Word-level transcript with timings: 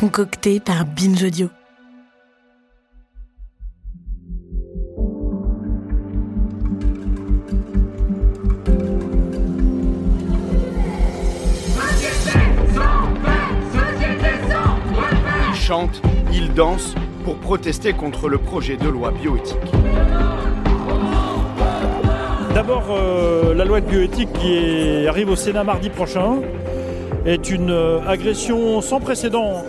Concocté 0.00 0.60
par 0.60 0.86
Binge 0.86 1.22
Audio. 1.24 1.50
Ils 15.50 15.56
chantent, 15.56 16.02
ils 16.32 16.52
dansent 16.52 16.94
pour 17.24 17.36
protester 17.36 17.92
contre 17.92 18.28
le 18.28 18.38
projet 18.38 18.76
de 18.76 18.88
loi 18.88 19.10
bioéthique. 19.10 19.56
D'abord, 22.54 22.84
euh, 22.90 23.54
la 23.54 23.64
loi 23.64 23.80
de 23.80 23.86
bioéthique 23.86 24.32
qui 24.34 24.54
est- 24.54 25.06
arrive 25.06 25.30
au 25.30 25.36
Sénat 25.36 25.64
mardi 25.64 25.88
prochain 25.88 26.36
est 27.24 27.50
une 27.50 27.70
euh, 27.70 28.00
agression 28.06 28.80
sans 28.80 29.00
précédent 29.00 29.62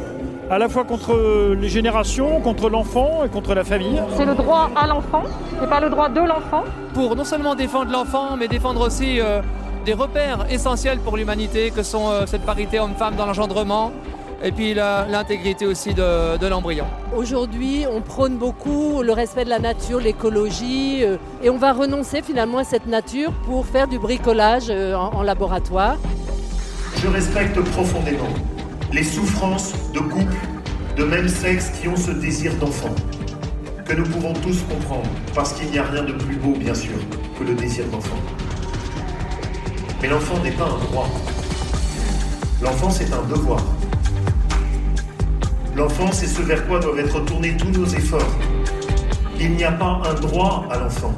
à 0.51 0.59
la 0.59 0.67
fois 0.67 0.83
contre 0.83 1.55
les 1.57 1.69
générations, 1.69 2.41
contre 2.41 2.69
l'enfant 2.69 3.23
et 3.25 3.29
contre 3.29 3.55
la 3.55 3.63
famille. 3.63 4.01
C'est 4.17 4.25
le 4.25 4.35
droit 4.35 4.69
à 4.75 4.85
l'enfant 4.85 5.23
et 5.63 5.65
pas 5.65 5.79
le 5.79 5.89
droit 5.89 6.09
de 6.09 6.19
l'enfant. 6.19 6.65
pour 6.93 7.15
non 7.15 7.23
seulement 7.23 7.55
défendre 7.55 7.89
l'enfant, 7.89 8.35
mais 8.37 8.49
défendre 8.49 8.85
aussi 8.85 9.21
euh, 9.21 9.41
des 9.85 9.93
repères 9.93 10.45
essentiels 10.49 10.99
pour 10.99 11.15
l'humanité, 11.15 11.71
que 11.71 11.83
sont 11.83 12.11
euh, 12.11 12.25
cette 12.25 12.41
parité 12.41 12.81
homme-femme 12.81 13.15
dans 13.15 13.25
l'engendrement, 13.25 13.93
et 14.43 14.51
puis 14.51 14.73
l'intégrité 14.73 15.65
aussi 15.65 15.93
de, 15.93 16.37
de 16.37 16.47
l'embryon. 16.47 16.85
Aujourd'hui, 17.15 17.85
on 17.89 18.01
prône 18.01 18.35
beaucoup 18.35 19.03
le 19.03 19.13
respect 19.13 19.45
de 19.45 19.49
la 19.49 19.59
nature, 19.59 19.99
l'écologie, 20.01 21.05
euh, 21.05 21.15
et 21.41 21.49
on 21.49 21.57
va 21.57 21.71
renoncer 21.71 22.21
finalement 22.21 22.57
à 22.57 22.65
cette 22.65 22.87
nature 22.87 23.31
pour 23.45 23.65
faire 23.65 23.87
du 23.87 23.99
bricolage 23.99 24.65
euh, 24.69 24.95
en, 24.95 25.13
en 25.13 25.21
laboratoire. 25.23 25.95
Je 26.97 27.07
respecte 27.07 27.57
profondément 27.71 28.27
les 28.93 29.03
souffrances 29.03 29.73
de 29.93 29.99
couples 29.99 30.35
de 30.97 31.03
même 31.05 31.29
sexe 31.29 31.71
qui 31.79 31.87
ont 31.87 31.95
ce 31.95 32.11
désir 32.11 32.53
d'enfant, 32.55 32.93
que 33.85 33.93
nous 33.93 34.03
pouvons 34.03 34.33
tous 34.33 34.63
comprendre, 34.69 35.09
parce 35.33 35.53
qu'il 35.53 35.71
n'y 35.71 35.79
a 35.79 35.83
rien 35.83 36.03
de 36.03 36.11
plus 36.11 36.35
beau, 36.35 36.53
bien 36.53 36.73
sûr, 36.73 36.97
que 37.39 37.43
le 37.45 37.53
désir 37.55 37.85
d'enfant. 37.85 38.17
Mais 40.01 40.09
l'enfant 40.09 40.37
n'est 40.43 40.51
pas 40.51 40.65
un 40.65 40.83
droit. 40.85 41.09
L'enfant, 42.61 42.89
c'est 42.89 43.13
un 43.13 43.23
devoir. 43.23 43.63
L'enfant, 45.75 46.11
c'est 46.11 46.27
ce 46.27 46.41
vers 46.41 46.67
quoi 46.67 46.79
doivent 46.79 46.99
être 46.99 47.21
tournés 47.21 47.55
tous 47.55 47.69
nos 47.69 47.85
efforts. 47.85 48.37
Il 49.39 49.51
n'y 49.51 49.63
a 49.63 49.71
pas 49.71 50.01
un 50.05 50.13
droit 50.15 50.67
à 50.69 50.77
l'enfant. 50.77 51.15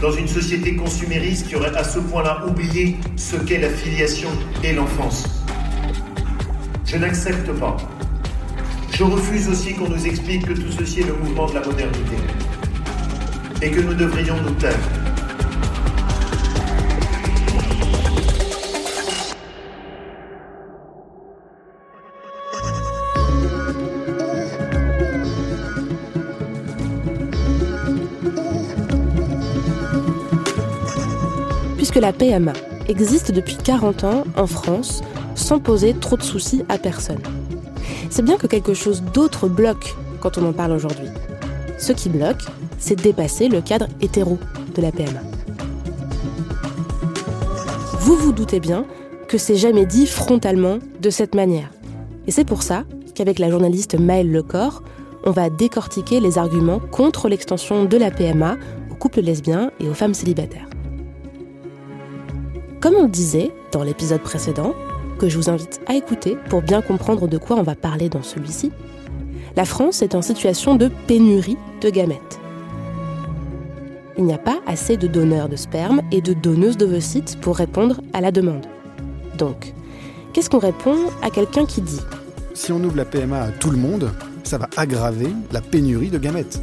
Dans 0.00 0.12
une 0.12 0.28
société 0.28 0.76
consumériste 0.76 1.48
qui 1.48 1.56
aurait 1.56 1.76
à 1.76 1.84
ce 1.84 1.98
point-là 1.98 2.42
oublié 2.48 2.96
ce 3.16 3.36
qu'est 3.36 3.58
la 3.58 3.70
filiation 3.70 4.30
et 4.64 4.72
l'enfance. 4.72 5.45
Je 6.86 6.96
n'accepte 6.98 7.50
pas. 7.58 7.76
Je 8.92 9.02
refuse 9.02 9.48
aussi 9.48 9.74
qu'on 9.74 9.88
nous 9.88 10.06
explique 10.06 10.46
que 10.46 10.52
tout 10.52 10.70
ceci 10.70 11.00
est 11.00 11.06
le 11.06 11.14
mouvement 11.14 11.46
de 11.46 11.54
la 11.54 11.64
modernité. 11.64 12.16
Et 13.60 13.70
que 13.72 13.80
nous 13.80 13.94
devrions 13.94 14.36
nous 14.40 14.52
taire. 14.52 14.78
Puisque 31.76 31.96
la 31.96 32.12
PMA 32.12 32.52
existe 32.88 33.32
depuis 33.32 33.56
40 33.56 34.04
ans 34.04 34.24
en 34.36 34.46
France 34.46 35.02
sans 35.36 35.60
poser 35.60 35.94
trop 35.94 36.16
de 36.16 36.22
soucis 36.22 36.64
à 36.68 36.78
personne. 36.78 37.20
C'est 38.10 38.24
bien 38.24 38.36
que 38.36 38.48
quelque 38.48 38.74
chose 38.74 39.02
d'autre 39.14 39.48
bloque 39.48 39.94
quand 40.20 40.38
on 40.38 40.48
en 40.48 40.52
parle 40.52 40.72
aujourd'hui. 40.72 41.08
Ce 41.78 41.92
qui 41.92 42.08
bloque, 42.08 42.42
c'est 42.78 43.00
dépasser 43.00 43.48
le 43.48 43.60
cadre 43.60 43.86
hétéro 44.00 44.38
de 44.74 44.82
la 44.82 44.90
PMA. 44.90 45.20
Vous 48.00 48.16
vous 48.16 48.32
doutez 48.32 48.60
bien 48.60 48.84
que 49.28 49.38
c'est 49.38 49.56
jamais 49.56 49.86
dit 49.86 50.06
frontalement 50.06 50.78
de 51.00 51.10
cette 51.10 51.34
manière. 51.34 51.70
Et 52.26 52.30
c'est 52.30 52.44
pour 52.44 52.62
ça 52.62 52.84
qu'avec 53.14 53.38
la 53.38 53.50
journaliste 53.50 53.98
Maëlle 53.98 54.30
Lecor, 54.30 54.82
on 55.24 55.30
va 55.32 55.50
décortiquer 55.50 56.20
les 56.20 56.38
arguments 56.38 56.78
contre 56.78 57.28
l'extension 57.28 57.84
de 57.84 57.96
la 57.96 58.10
PMA 58.10 58.56
aux 58.90 58.94
couples 58.94 59.20
lesbiens 59.20 59.70
et 59.80 59.88
aux 59.88 59.94
femmes 59.94 60.14
célibataires. 60.14 60.68
Comme 62.80 62.94
on 62.94 63.02
le 63.04 63.08
disait 63.08 63.50
dans 63.72 63.82
l'épisode 63.82 64.20
précédent, 64.20 64.74
que 65.16 65.28
je 65.28 65.36
vous 65.36 65.50
invite 65.50 65.80
à 65.86 65.94
écouter 65.94 66.36
pour 66.48 66.62
bien 66.62 66.82
comprendre 66.82 67.28
de 67.28 67.38
quoi 67.38 67.56
on 67.56 67.62
va 67.62 67.74
parler 67.74 68.08
dans 68.08 68.22
celui-ci, 68.22 68.72
la 69.56 69.64
France 69.64 70.02
est 70.02 70.14
en 70.14 70.22
situation 70.22 70.76
de 70.76 70.90
pénurie 71.06 71.56
de 71.80 71.90
gamètes. 71.90 72.38
Il 74.18 74.24
n'y 74.24 74.34
a 74.34 74.38
pas 74.38 74.60
assez 74.66 74.96
de 74.96 75.06
donneurs 75.06 75.48
de 75.48 75.56
sperme 75.56 76.02
et 76.10 76.20
de 76.20 76.32
donneuses 76.32 76.76
d'ovocytes 76.76 77.38
pour 77.40 77.56
répondre 77.56 78.00
à 78.12 78.20
la 78.20 78.32
demande. 78.32 78.66
Donc, 79.36 79.74
qu'est-ce 80.32 80.48
qu'on 80.48 80.58
répond 80.58 80.96
à 81.22 81.30
quelqu'un 81.30 81.66
qui 81.66 81.82
dit 81.82 82.00
Si 82.54 82.72
on 82.72 82.82
ouvre 82.82 82.96
la 82.96 83.04
PMA 83.04 83.40
à 83.40 83.48
tout 83.48 83.70
le 83.70 83.76
monde, 83.76 84.10
ça 84.44 84.58
va 84.58 84.68
aggraver 84.76 85.28
la 85.52 85.60
pénurie 85.60 86.10
de 86.10 86.18
gamètes. 86.18 86.60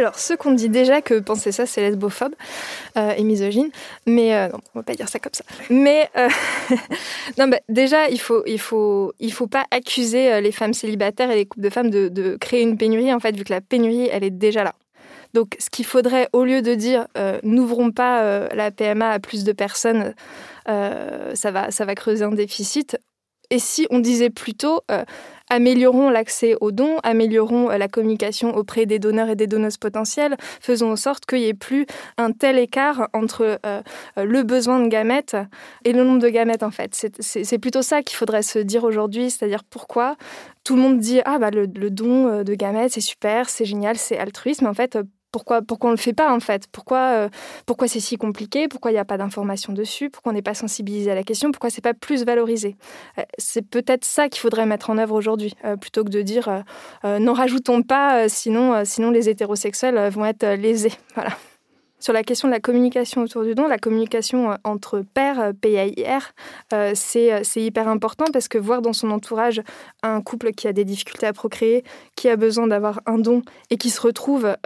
Alors, 0.00 0.18
ceux 0.18 0.38
qu'on 0.38 0.52
dit 0.52 0.70
déjà 0.70 1.02
que 1.02 1.20
penser 1.20 1.52
ça, 1.52 1.66
c'est 1.66 1.82
lesbophobe 1.82 2.34
euh, 2.96 3.12
et 3.18 3.22
misogyne, 3.22 3.70
mais 4.06 4.34
euh, 4.34 4.48
non, 4.48 4.58
on 4.74 4.78
va 4.78 4.82
pas 4.82 4.94
dire 4.94 5.10
ça 5.10 5.18
comme 5.18 5.34
ça. 5.34 5.44
Mais 5.68 6.08
euh, 6.16 6.28
non, 7.38 7.50
déjà, 7.68 8.08
il 8.08 8.18
faut, 8.18 8.42
il 8.46 8.58
faut, 8.58 9.12
il 9.20 9.30
faut 9.30 9.46
pas 9.46 9.66
accuser 9.70 10.32
euh, 10.32 10.40
les 10.40 10.52
femmes 10.52 10.72
célibataires 10.72 11.30
et 11.30 11.34
les 11.34 11.44
couples 11.44 11.64
de 11.64 11.68
femmes 11.68 11.90
de, 11.90 12.38
créer 12.40 12.62
une 12.62 12.78
pénurie, 12.78 13.12
en 13.12 13.20
fait, 13.20 13.36
vu 13.36 13.44
que 13.44 13.52
la 13.52 13.60
pénurie, 13.60 14.08
elle 14.10 14.24
est 14.24 14.30
déjà 14.30 14.64
là. 14.64 14.74
Donc, 15.34 15.54
ce 15.58 15.68
qu'il 15.68 15.84
faudrait, 15.84 16.28
au 16.32 16.44
lieu 16.44 16.62
de 16.62 16.74
dire 16.74 17.06
n'ouvrons 17.44 17.92
pas 17.92 18.48
la 18.54 18.70
PMA 18.70 19.10
à 19.10 19.18
plus 19.20 19.44
de 19.44 19.52
personnes, 19.52 20.14
ça 20.66 21.50
va, 21.52 21.70
ça 21.70 21.84
va 21.84 21.94
creuser 21.94 22.24
un 22.24 22.32
déficit. 22.32 22.96
Et 23.50 23.58
si 23.58 23.86
on 23.90 23.98
disait 23.98 24.30
plutôt 24.30 24.80
euh, 24.90 25.04
améliorons 25.48 26.08
l'accès 26.10 26.54
aux 26.60 26.70
dons, 26.70 26.98
améliorons 27.02 27.70
euh, 27.70 27.78
la 27.78 27.88
communication 27.88 28.54
auprès 28.54 28.86
des 28.86 28.98
donneurs 28.98 29.28
et 29.28 29.36
des 29.36 29.46
donneuses 29.48 29.76
potentielles, 29.76 30.36
faisons 30.60 30.92
en 30.92 30.96
sorte 30.96 31.26
qu'il 31.26 31.38
n'y 31.40 31.48
ait 31.48 31.54
plus 31.54 31.86
un 32.16 32.30
tel 32.32 32.58
écart 32.58 33.08
entre 33.12 33.58
euh, 33.66 33.82
le 34.16 34.42
besoin 34.44 34.80
de 34.80 34.88
gamètes 34.88 35.36
et 35.84 35.92
le 35.92 36.04
nombre 36.04 36.20
de 36.20 36.28
gamètes 36.28 36.62
en 36.62 36.70
fait. 36.70 36.94
C'est- 37.20 37.58
plutôt 37.58 37.82
ça 37.82 38.02
qu'il 38.02 38.16
faudrait 38.16 38.42
se 38.42 38.58
dire 38.58 38.84
aujourd'hui, 38.84 39.30
c'est-à-dire 39.30 39.64
pourquoi 39.64 40.16
tout 40.64 40.76
le 40.76 40.82
monde 40.82 40.98
dit 40.98 41.20
ah 41.24 41.38
bah 41.38 41.50
le, 41.50 41.66
le 41.66 41.90
don 41.90 42.42
de 42.42 42.54
gamètes 42.54 42.92
c'est 42.92 43.00
super, 43.02 43.50
c'est 43.50 43.66
génial, 43.66 43.98
c'est 43.98 44.16
altruisme, 44.18 44.66
en 44.66 44.72
fait 44.74 44.96
pourquoi, 45.32 45.62
pourquoi 45.62 45.90
on 45.90 45.92
ne 45.92 45.96
le 45.96 46.02
fait 46.02 46.12
pas 46.12 46.34
en 46.34 46.40
fait? 46.40 46.66
Pourquoi, 46.72 47.12
euh, 47.12 47.28
pourquoi 47.66 47.88
c'est 47.88 48.00
si 48.00 48.16
compliqué? 48.16 48.68
Pourquoi 48.68 48.90
il 48.90 48.94
n'y 48.94 49.00
a 49.00 49.04
pas 49.04 49.18
d'information 49.18 49.72
dessus? 49.72 50.10
Pourquoi 50.10 50.32
on 50.32 50.34
n'est 50.34 50.42
pas 50.42 50.54
sensibilisé 50.54 51.10
à 51.10 51.14
la 51.14 51.22
question? 51.22 51.50
Pourquoi 51.52 51.70
c'est 51.70 51.80
pas 51.80 51.94
plus 51.94 52.24
valorisé? 52.24 52.76
Euh, 53.18 53.22
C'est 53.38 53.62
peut-être 53.62 54.04
ça 54.04 54.28
qu'il 54.28 54.40
faudrait 54.40 54.66
mettre 54.66 54.90
en 54.90 54.98
œuvre 54.98 55.14
aujourd'hui, 55.14 55.54
euh, 55.64 55.76
plutôt 55.76 56.04
que 56.04 56.10
de 56.10 56.22
dire 56.22 56.64
n'en 57.04 57.32
rajoutons 57.32 57.82
pas, 57.82 58.28
sinon, 58.28 58.84
sinon 58.84 59.10
les 59.10 59.28
hétérosexuels 59.28 60.08
vont 60.10 60.24
être 60.24 60.46
lésés. 60.54 60.92
Voilà. 61.14 61.30
Sur 62.00 62.14
la 62.14 62.22
question 62.22 62.48
de 62.48 62.52
la 62.52 62.60
communication 62.60 63.20
autour 63.20 63.44
du 63.44 63.54
don, 63.54 63.68
la 63.68 63.76
communication 63.76 64.52
euh, 64.52 64.54
entre 64.64 65.02
pairs, 65.02 65.38
euh, 65.38 65.52
PAIR, 65.52 66.32
euh, 66.72 66.92
c'est 66.94 67.62
hyper 67.62 67.88
important 67.88 68.24
parce 68.32 68.48
que 68.48 68.56
voir 68.56 68.80
dans 68.80 68.94
son 68.94 69.10
entourage 69.10 69.60
un 70.02 70.22
couple 70.22 70.52
qui 70.52 70.66
a 70.66 70.72
des 70.72 70.86
difficultés 70.86 71.26
à 71.26 71.34
procréer, 71.34 71.84
qui 72.16 72.30
a 72.30 72.36
besoin 72.36 72.66
d'avoir 72.66 73.00
un 73.04 73.18
don 73.18 73.42
et 73.68 73.76
qui 73.76 73.90
se 73.90 74.00
retrouve 74.00 74.56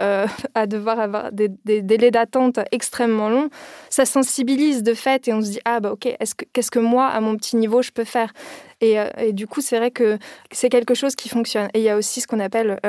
à 0.55 0.67
devoir 0.67 0.99
avoir 0.99 1.31
des, 1.33 1.49
délais 1.49 2.11
d'attente 2.11 2.59
extrêmement 2.71 3.29
longs, 3.29 3.49
ça 3.89 4.05
sensibilise 4.05 4.81
de 4.81 4.93
fait 4.93 5.27
et 5.27 5.33
on 5.33 5.41
se 5.41 5.51
dit 5.51 5.59
ah 5.65 5.81
bah 5.81 5.91
ok, 5.91 6.05
est-ce 6.05 6.35
que- 6.35 6.45
qu'est-ce 6.53 6.71
que 6.71 6.79
moi 6.79 7.07
à 7.07 7.19
mon 7.19 7.35
petit 7.35 7.57
niveau 7.57 7.81
je 7.81 7.91
peux 7.91 8.05
faire? 8.05 8.31
Et, 8.79 8.97
du 9.33 9.47
coup 9.47 9.61
c'est 9.61 9.77
vrai 9.77 9.91
que 9.91 10.17
c'est 10.51 10.69
quelque 10.69 10.93
chose 10.93 11.15
qui 11.15 11.27
fonctionne. 11.27 11.67
Et 11.73 11.79
il 11.79 11.83
y 11.83 11.89
a 11.89 11.97
aussi 11.97 12.21
ce 12.21 12.27
qu'on 12.27 12.39
appelle 12.39 12.79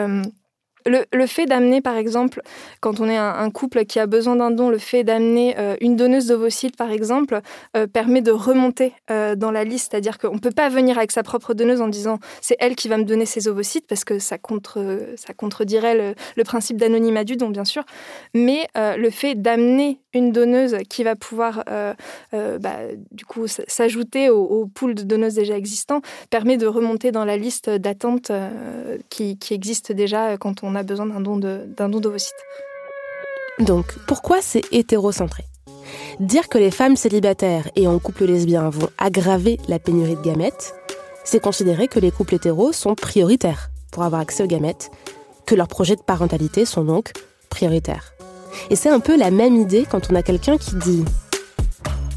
Le, 0.86 1.26
fait 1.26 1.46
d'amener, 1.46 1.80
par 1.80 1.96
exemple, 1.96 2.42
quand 2.80 3.00
on 3.00 3.08
est 3.08 3.16
un, 3.16 3.50
couple 3.50 3.84
qui 3.84 3.98
a 3.98 4.06
besoin 4.06 4.36
d'un 4.36 4.50
don, 4.50 4.70
le 4.70 4.78
fait 4.78 5.02
d'amener 5.02 5.56
euh, 5.58 5.76
une 5.80 5.96
donneuse 5.96 6.26
d'ovocytes, 6.26 6.76
par 6.76 6.90
exemple, 6.90 7.40
euh, 7.76 7.86
permet 7.86 8.22
de 8.22 8.30
remonter 8.30 8.92
euh, 9.10 9.34
dans 9.34 9.50
la 9.50 9.64
liste. 9.64 9.90
C'est-à-dire 9.90 10.18
qu'on 10.18 10.34
ne 10.34 10.38
peut 10.38 10.52
pas 10.52 10.68
venir 10.68 10.96
avec 10.96 11.10
sa 11.10 11.22
propre 11.22 11.54
donneuse 11.54 11.80
en 11.80 11.88
disant 11.88 12.18
c'est 12.40 12.56
elle 12.60 12.76
qui 12.76 12.88
va 12.88 12.98
me 12.98 13.04
donner 13.04 13.26
ses 13.26 13.48
ovocytes, 13.48 13.86
parce 13.86 14.04
que 14.04 14.18
ça, 14.18 14.38
contre, 14.38 15.00
ça 15.16 15.34
contredirait 15.34 16.14
le, 16.36 16.44
principe 16.44 16.76
d'anonymat 16.76 17.24
du 17.24 17.36
don, 17.36 17.48
bien 17.48 17.64
sûr. 17.64 17.82
Mais 18.32 18.68
le 18.76 19.10
fait 19.10 19.34
d'amener 19.34 19.98
une 20.14 20.30
donneuse 20.30 20.76
qui 20.88 21.02
va 21.02 21.16
pouvoir, 21.16 21.64
bah, 22.32 22.76
du 23.10 23.24
coup, 23.24 23.46
s'ajouter 23.48 24.30
au, 24.30 24.42
au, 24.44 24.66
pool 24.66 24.94
de 24.94 25.02
donneuses 25.02 25.34
déjà 25.34 25.56
existants 25.56 26.02
permet 26.30 26.56
de 26.56 26.66
remonter 26.66 27.10
dans 27.10 27.24
la 27.24 27.36
liste 27.36 27.68
d'attente 27.68 28.30
qui, 29.10 29.38
qui 29.38 29.54
existe 29.54 29.90
déjà 29.90 30.36
quand 30.36 30.62
on 30.62 30.75
a 30.76 30.82
besoin 30.82 31.06
d'un 31.06 31.20
don 31.88 32.00
d'ovocytes. 32.00 32.34
Donc, 33.58 33.86
pourquoi 34.06 34.40
c'est 34.40 34.62
hétérocentré? 34.72 35.44
Dire 36.20 36.48
que 36.48 36.58
les 36.58 36.70
femmes 36.70 36.96
célibataires 36.96 37.68
et 37.76 37.86
en 37.86 37.98
couple 37.98 38.24
lesbien 38.24 38.68
vont 38.70 38.88
aggraver 38.98 39.58
la 39.68 39.78
pénurie 39.78 40.16
de 40.16 40.22
gamètes, 40.22 40.74
c'est 41.24 41.40
considérer 41.40 41.88
que 41.88 41.98
les 41.98 42.10
couples 42.10 42.34
hétéros 42.34 42.72
sont 42.72 42.94
prioritaires 42.94 43.70
pour 43.90 44.02
avoir 44.02 44.20
accès 44.20 44.42
aux 44.42 44.48
gamètes, 44.48 44.90
que 45.46 45.54
leurs 45.54 45.68
projets 45.68 45.96
de 45.96 46.02
parentalité 46.02 46.64
sont 46.64 46.84
donc 46.84 47.12
prioritaires. 47.48 48.12
Et 48.70 48.76
c'est 48.76 48.88
un 48.88 49.00
peu 49.00 49.16
la 49.16 49.30
même 49.30 49.56
idée 49.56 49.86
quand 49.90 50.10
on 50.10 50.14
a 50.14 50.22
quelqu'un 50.22 50.56
qui 50.56 50.76
dit 50.76 51.04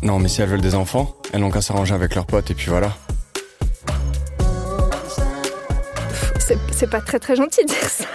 Non, 0.04 0.20
mais 0.20 0.30
si 0.30 0.42
elles 0.42 0.50
veulent 0.50 0.62
des 0.62 0.76
enfants, 0.76 1.16
elles 1.34 1.42
n'ont 1.42 1.52
qu'à 1.52 1.62
s'arranger 1.62 1.94
avec 1.94 2.16
leurs 2.16 2.26
potes 2.26 2.52
et 2.52 2.54
puis 2.54 2.70
voilà. 2.70 2.96
C'est 6.72 6.90
pas 6.90 7.02
très 7.02 7.20
très 7.20 7.36
gentil 7.36 7.62
de 7.64 7.68
dire 7.68 7.90
ça. 7.90 8.06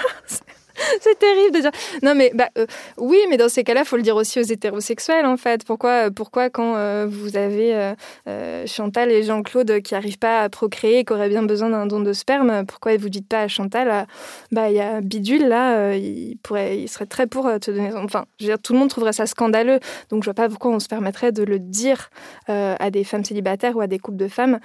c'est 1.00 1.18
terrible 1.18 1.54
de 1.54 1.60
dire. 1.60 1.70
Non, 2.02 2.14
mais 2.14 2.30
bah, 2.34 2.48
euh, 2.58 2.66
oui, 2.96 3.18
mais 3.28 3.36
dans 3.36 3.48
ces 3.48 3.64
cas-là, 3.64 3.80
il 3.80 3.86
faut 3.86 3.96
le 3.96 4.02
dire 4.02 4.16
aussi 4.16 4.40
aux 4.40 4.44
hétérosexuels, 4.44 5.26
en 5.26 5.36
fait. 5.36 5.64
Pourquoi, 5.64 6.10
pourquoi 6.10 6.50
quand 6.50 6.76
euh, 6.76 7.06
vous 7.08 7.36
avez 7.36 7.94
euh, 8.28 8.66
Chantal 8.66 9.10
et 9.10 9.22
Jean-Claude 9.22 9.80
qui 9.82 9.94
n'arrivent 9.94 10.18
pas 10.18 10.42
à 10.42 10.48
procréer, 10.48 11.04
qui 11.04 11.12
auraient 11.12 11.28
bien 11.28 11.42
besoin 11.42 11.70
d'un 11.70 11.86
don 11.86 12.00
de 12.00 12.12
sperme, 12.12 12.64
pourquoi 12.66 12.96
vous 12.96 13.08
dites 13.08 13.28
pas 13.28 13.42
à 13.42 13.48
Chantal, 13.48 14.06
bah, 14.52 14.70
il 14.70 14.76
y 14.76 14.80
a 14.80 15.00
Bidule, 15.00 15.48
là, 15.48 15.94
il, 15.94 16.36
pourrait, 16.42 16.78
il 16.78 16.88
serait 16.88 17.06
très 17.06 17.26
pour 17.26 17.44
te 17.60 17.70
donner. 17.70 17.92
Enfin, 17.94 18.24
je 18.38 18.46
veux 18.46 18.52
dire, 18.52 18.60
tout 18.60 18.72
le 18.72 18.78
monde 18.78 18.90
trouverait 18.90 19.12
ça 19.12 19.26
scandaleux. 19.26 19.80
Donc, 20.10 20.22
je 20.22 20.26
vois 20.26 20.34
pas 20.34 20.48
pourquoi 20.48 20.70
on 20.70 20.80
se 20.80 20.88
permettrait 20.88 21.32
de 21.32 21.42
le 21.42 21.58
dire 21.58 22.10
à 22.46 22.90
des 22.90 23.04
femmes 23.04 23.24
célibataires 23.24 23.76
ou 23.76 23.80
à 23.80 23.86
des 23.86 23.98
couples 23.98 24.18
de 24.18 24.28
femmes, 24.28 24.58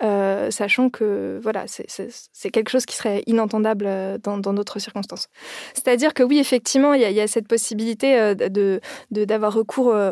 sachant 0.00 0.90
que, 0.90 1.40
voilà, 1.42 1.64
c'est 1.66 2.50
quelque 2.50 2.70
chose 2.70 2.86
qui 2.86 2.96
serait 2.96 3.22
inentendable 3.26 3.88
dans 4.22 4.38
d'autres 4.38 4.78
circonstances. 4.78 5.28
C'est-à-dire 5.72 6.14
que 6.14 6.22
oui, 6.22 6.38
effectivement, 6.38 6.94
il 6.94 7.00
y, 7.00 7.20
a 7.20 7.26
cette 7.26 7.48
possibilité 7.48 8.18
euh, 8.18 8.34
de 8.34 8.80
d'avoir 9.10 9.52
recours 9.52 9.90
euh, 9.90 10.10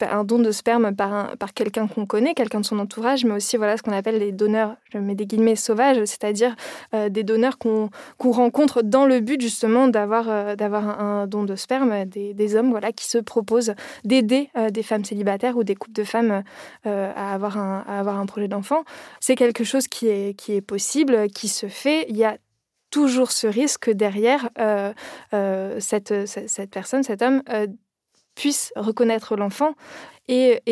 à 0.00 0.16
un 0.16 0.24
don 0.24 0.38
de 0.38 0.50
sperme 0.50 0.94
par, 0.94 1.36
par 1.36 1.54
quelqu'un 1.54 1.86
qu'on 1.86 2.06
connaît, 2.06 2.34
quelqu'un 2.34 2.60
de 2.60 2.64
son 2.64 2.78
entourage, 2.78 3.24
mais 3.24 3.34
aussi 3.34 3.56
voilà 3.56 3.76
ce 3.76 3.82
qu'on 3.82 3.92
appelle 3.92 4.18
les 4.18 4.32
donneurs, 4.32 4.76
je 4.92 4.98
mets 4.98 5.14
des 5.14 5.26
guillemets 5.26 5.56
sauvages, 5.56 5.98
c'est-à-dire 6.04 6.54
euh, 6.94 7.08
des 7.08 7.22
donneurs 7.22 7.58
qu'on 7.58 7.90
rencontre 8.20 8.82
dans 8.82 9.06
le 9.06 9.20
but 9.20 9.40
justement 9.40 9.88
d'avoir 9.88 10.56
d'avoir 10.56 11.00
un, 11.00 11.26
don 11.26 11.44
de 11.44 11.56
sperme, 11.56 12.04
des, 12.04 12.34
des, 12.34 12.56
hommes 12.56 12.70
voilà 12.70 12.92
qui 12.92 13.06
se 13.08 13.18
proposent 13.18 13.74
d'aider 14.04 14.50
des 14.70 14.82
femmes 14.82 15.04
célibataires 15.04 15.56
ou 15.56 15.64
des 15.64 15.74
couples 15.74 15.94
de 15.94 16.04
femmes 16.04 16.42
à 16.84 17.34
avoir 17.34 17.58
un 17.58 17.84
à 17.86 17.98
avoir 18.00 18.18
un 18.18 18.26
projet 18.26 18.48
d'enfant. 18.48 18.84
C'est 19.20 19.36
quelque 19.36 19.64
chose 19.64 19.88
qui 19.88 20.08
est 20.08 20.34
qui 20.34 20.54
est 20.54 20.60
possible, 20.60 21.28
qui 21.28 21.48
se 21.48 21.66
fait. 21.66 22.06
Il 22.08 22.16
y 22.16 22.24
a 22.24 22.36
toujours 22.90 23.32
ce 23.32 23.46
risque 23.46 23.90
derrière 23.90 24.50
euh, 24.58 24.92
euh, 25.34 25.80
cette, 25.80 26.26
cette, 26.26 26.70
personne, 26.70 27.02
cet 27.02 27.22
homme, 27.22 27.42
euh, 27.50 27.66
puisse 28.34 28.72
reconnaître 28.76 29.36
l'enfant 29.36 29.74
et, 30.28 30.62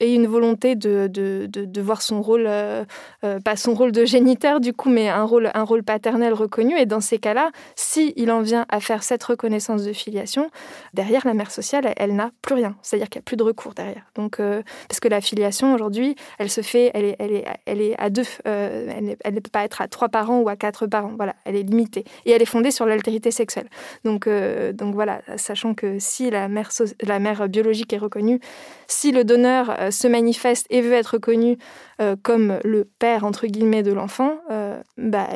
une 0.00 0.26
volonté 0.26 0.74
de, 0.76 1.80
voir 1.80 2.02
son 2.02 2.22
rôle, 2.22 2.46
euh, 2.46 2.84
euh, 3.24 3.40
pas 3.40 3.56
son 3.56 3.74
rôle 3.74 3.92
de 3.92 4.04
géniteur 4.04 4.60
du 4.60 4.72
coup, 4.72 4.90
mais 4.90 5.08
un 5.08 5.24
rôle, 5.24 5.50
un 5.54 5.62
rôle 5.62 5.82
paternel 5.82 6.32
reconnu. 6.32 6.78
Et 6.78 6.86
dans 6.86 7.00
ces 7.00 7.18
cas-là, 7.18 7.50
si 7.74 8.12
il 8.16 8.30
en 8.30 8.42
vient 8.42 8.66
à 8.68 8.80
faire 8.80 9.02
cette 9.02 9.22
reconnaissance 9.24 9.84
de 9.84 9.92
filiation, 9.92 10.50
derrière 10.94 11.26
la 11.26 11.34
mère 11.34 11.50
sociale, 11.50 11.92
elle, 11.96 12.14
n'a 12.14 12.30
plus 12.42 12.54
rien. 12.54 12.76
C'est-à-dire 12.82 13.08
qu'il 13.08 13.18
n'y 13.18 13.24
a 13.24 13.26
plus 13.26 13.36
de 13.36 13.42
recours 13.42 13.74
derrière. 13.74 14.04
Donc, 14.14 14.40
euh, 14.40 14.62
parce 14.88 15.00
que 15.00 15.08
la 15.08 15.20
filiation 15.20 15.74
aujourd'hui, 15.74 16.16
elle 16.38 16.50
se 16.50 16.60
fait, 16.60 16.90
elle 16.94 17.04
est, 17.04 17.16
elle 17.18 17.32
est, 17.32 17.44
elle 17.66 17.80
est 17.80 17.94
à 17.98 18.10
deux. 18.10 18.26
elle, 18.44 19.16
ne 19.34 19.40
peut 19.40 19.50
pas 19.50 19.64
être 19.64 19.80
à 19.80 19.88
trois 19.88 20.08
parents 20.08 20.40
ou 20.40 20.48
à 20.48 20.56
quatre 20.56 20.86
parents. 20.86 21.12
Voilà, 21.16 21.34
elle 21.44 21.56
est 21.56 21.62
limitée 21.62 22.04
et 22.24 22.32
elle 22.32 22.42
est 22.42 22.46
fondée 22.46 22.70
sur 22.70 22.86
l'altérité 22.86 23.30
sexuelle. 23.30 23.68
Donc, 24.04 24.28
donc 24.74 24.94
voilà, 24.94 25.20
sachant 25.36 25.74
que 25.74 25.98
si 25.98 26.30
la 26.30 26.48
mère, 26.48 26.70
la 27.02 27.18
mère 27.18 27.48
biologique 27.48 27.92
est 27.92 27.98
reconnue, 27.98 28.40
si 28.86 29.05
si 29.06 29.12
le 29.12 29.22
donneur 29.22 29.72
euh, 29.78 29.92
se 29.92 30.08
manifeste 30.08 30.66
et 30.68 30.80
veut 30.80 30.94
être 30.94 31.12
reconnu 31.12 31.58
euh, 32.00 32.16
comme 32.20 32.58
le 32.64 32.84
père, 32.98 33.22
entre 33.22 33.46
guillemets, 33.46 33.84
de 33.84 33.92
l'enfant, 33.92 34.40
euh, 34.50 34.82
bah, 34.98 35.28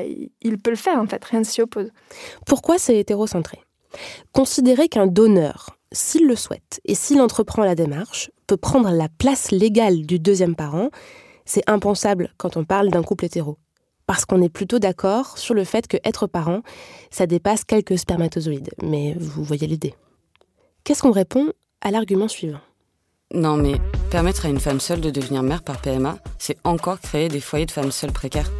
il 0.43 0.59
peut 0.59 0.71
le 0.71 0.77
faire, 0.77 0.99
en 0.99 1.07
fait, 1.07 1.25
rien 1.25 1.39
ne 1.39 1.45
s'y 1.45 1.63
oppose. 1.63 1.89
Pourquoi 2.47 2.79
c'est 2.79 2.99
hétérocentré? 2.99 3.61
Considérer 4.33 4.89
qu'un 4.89 5.07
donneur, 5.07 5.79
s'il 5.93 6.27
le 6.27 6.35
souhaite 6.35 6.81
et 6.85 6.97
s'il 6.97 7.21
entreprend 7.21 7.63
la 7.63 7.77
démarche, 7.77 8.33
peut 8.49 8.57
prendre 8.57 8.91
la 8.91 9.09
place 9.09 9.53
légale 9.53 10.05
du 10.05 10.19
deuxième 10.19 10.57
parent, 10.57 10.91
c'est 11.45 11.63
impensable 11.71 12.35
quand 12.37 12.57
on 12.57 12.65
parle 12.65 12.89
d'un 12.91 13.05
couple 13.05 13.27
hétéro. 13.27 13.57
Parce 14.07 14.25
qu'on 14.25 14.43
est 14.43 14.49
plutôt 14.49 14.81
d'accord 14.81 15.39
sur 15.39 15.55
le 15.55 15.63
fait 15.63 15.87
que 15.87 15.99
être 16.03 16.27
parent, 16.27 16.63
ça 17.13 17.29
dépasse 17.29 17.63
quelques 17.63 17.99
spermatozoïdes. 17.99 18.71
Mais 18.83 19.15
vous 19.17 19.45
voyez 19.45 19.69
l'idée. 19.69 19.95
Qu'est-ce 20.83 21.03
qu'on 21.03 21.13
répond 21.13 21.53
à 21.83 21.93
l'argument 21.93 22.27
suivant? 22.27 22.59
Non, 23.33 23.57
mais 23.57 23.75
permettre 24.11 24.47
à 24.47 24.49
une 24.49 24.59
femme 24.59 24.81
seule 24.81 25.01
de 25.01 25.11
devenir 25.11 25.43
mère 25.43 25.63
par 25.63 25.81
PMA, 25.81 26.17
c'est 26.39 26.59
encore 26.65 27.01
créer 27.01 27.29
des 27.29 27.41
foyers 27.41 27.67
de 27.67 27.71
femmes 27.71 27.93
seules 27.93 28.13
précaires. 28.13 28.51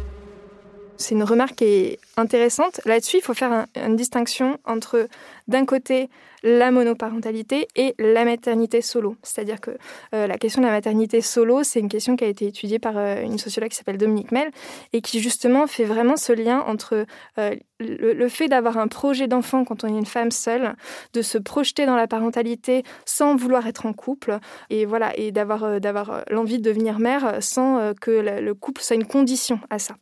C'est 1.01 1.15
une 1.15 1.23
remarque 1.23 1.55
qui 1.55 1.65
est 1.65 1.99
intéressante. 2.15 2.79
Là-dessus, 2.85 3.17
il 3.17 3.23
faut 3.23 3.33
faire 3.33 3.65
une 3.75 3.95
distinction 3.95 4.59
entre, 4.65 5.07
d'un 5.47 5.65
côté, 5.65 6.09
la 6.43 6.71
monoparentalité 6.71 7.67
et 7.75 7.93
la 7.99 8.25
maternité 8.25 8.81
solo. 8.81 9.15
C'est-à-dire 9.23 9.59
que 9.61 9.71
euh, 10.13 10.27
la 10.27 10.37
question 10.37 10.61
de 10.61 10.67
la 10.67 10.71
maternité 10.71 11.21
solo, 11.21 11.63
c'est 11.63 11.79
une 11.79 11.89
question 11.89 12.15
qui 12.15 12.23
a 12.23 12.27
été 12.27 12.47
étudiée 12.47 12.79
par 12.79 12.97
euh, 12.97 13.21
une 13.21 13.37
sociologue 13.37 13.69
qui 13.69 13.77
s'appelle 13.77 13.97
Dominique 13.97 14.31
Mel 14.31 14.51
et 14.93 15.01
qui 15.01 15.19
justement 15.19 15.67
fait 15.67 15.85
vraiment 15.85 16.17
ce 16.17 16.33
lien 16.33 16.61
entre 16.61 17.05
euh, 17.37 17.55
le, 17.79 18.27
fait 18.27 18.47
d'avoir 18.47 18.77
un 18.77 18.87
projet 18.87 19.27
d'enfant 19.27 19.65
quand 19.65 19.83
on 19.83 19.87
est 19.87 19.97
une 19.97 20.05
femme 20.05 20.31
seule, 20.31 20.75
de 21.13 21.21
se 21.21 21.37
projeter 21.37 21.85
dans 21.85 21.95
la 21.95 22.07
parentalité 22.07 22.83
sans 23.05 23.35
vouloir 23.35 23.67
être 23.67 23.85
en 23.85 23.93
couple 23.93 24.39
et 24.69 24.85
voilà 24.85 25.17
et 25.17 25.31
d'avoir 25.31 25.79
d'avoir 25.79 26.23
l'envie 26.29 26.59
de 26.59 26.63
devenir 26.63 26.99
mère 26.99 27.41
sans 27.41 27.93
que 27.99 28.11
le 28.11 28.53
couple 28.53 28.81
soit 28.81 28.95
une 28.95 29.07
condition 29.07 29.59
à 29.69 29.79
ça. 29.79 29.95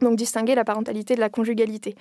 Donc 0.00 0.16
distinguer 0.16 0.54
la 0.54 0.64
parentalité 0.64 1.14
de 1.14 1.20
la 1.20 1.30
conjugalité. 1.30 1.94